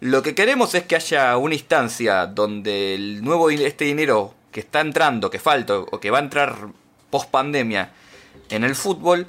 [0.00, 4.80] lo que queremos es que haya una instancia donde el nuevo este dinero que está
[4.80, 6.56] entrando, que falta o que va a entrar
[7.08, 7.92] post pandemia
[8.52, 9.26] en el fútbol,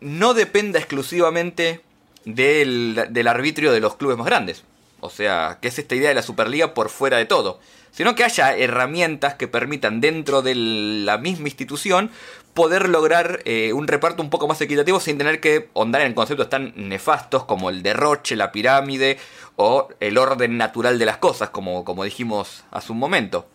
[0.00, 1.80] no dependa exclusivamente
[2.24, 4.64] del, del arbitrio de los clubes más grandes.
[5.00, 7.60] O sea, que es esta idea de la Superliga por fuera de todo.
[7.90, 12.10] Sino que haya herramientas que permitan dentro de la misma institución
[12.54, 16.48] poder lograr eh, un reparto un poco más equitativo sin tener que ahondar en conceptos
[16.48, 19.18] tan nefastos como el derroche, la pirámide
[19.56, 23.46] o el orden natural de las cosas, como, como dijimos hace un momento.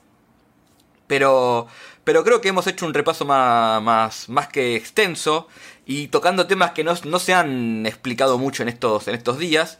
[1.07, 1.67] Pero,
[2.03, 5.47] pero creo que hemos hecho un repaso más, más, más que extenso
[5.85, 9.79] y tocando temas que no, no, se han explicado mucho en estos, en estos días.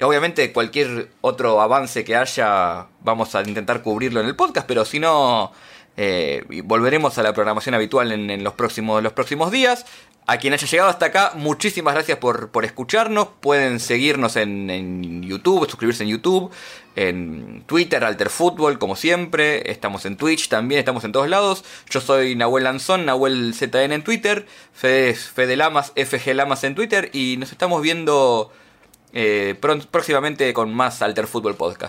[0.00, 5.00] Obviamente cualquier otro avance que haya vamos a intentar cubrirlo en el podcast, pero si
[5.00, 5.52] no,
[6.00, 9.84] eh, volveremos a la programación habitual en, los, próximos, los próximos días.
[10.30, 13.28] A quien haya llegado hasta acá, muchísimas gracias por, escucharnos.
[13.40, 16.50] Pueden seguirnos en, YouTube, suscribirse en YouTube,
[16.96, 19.70] en Twitter, Alterfútbol, como siempre.
[19.70, 21.64] Estamos en Twitch también, estamos en todos lados.
[21.88, 24.44] Yo soy Nahuel Lanzón, Nahuel ZN en Twitter.
[24.74, 27.08] Fede, Fede Lamas, FG Lamas en Twitter.
[27.14, 28.52] Y nos estamos viendo
[29.14, 31.86] eh, próximamente con más Alterfútbol Podcast.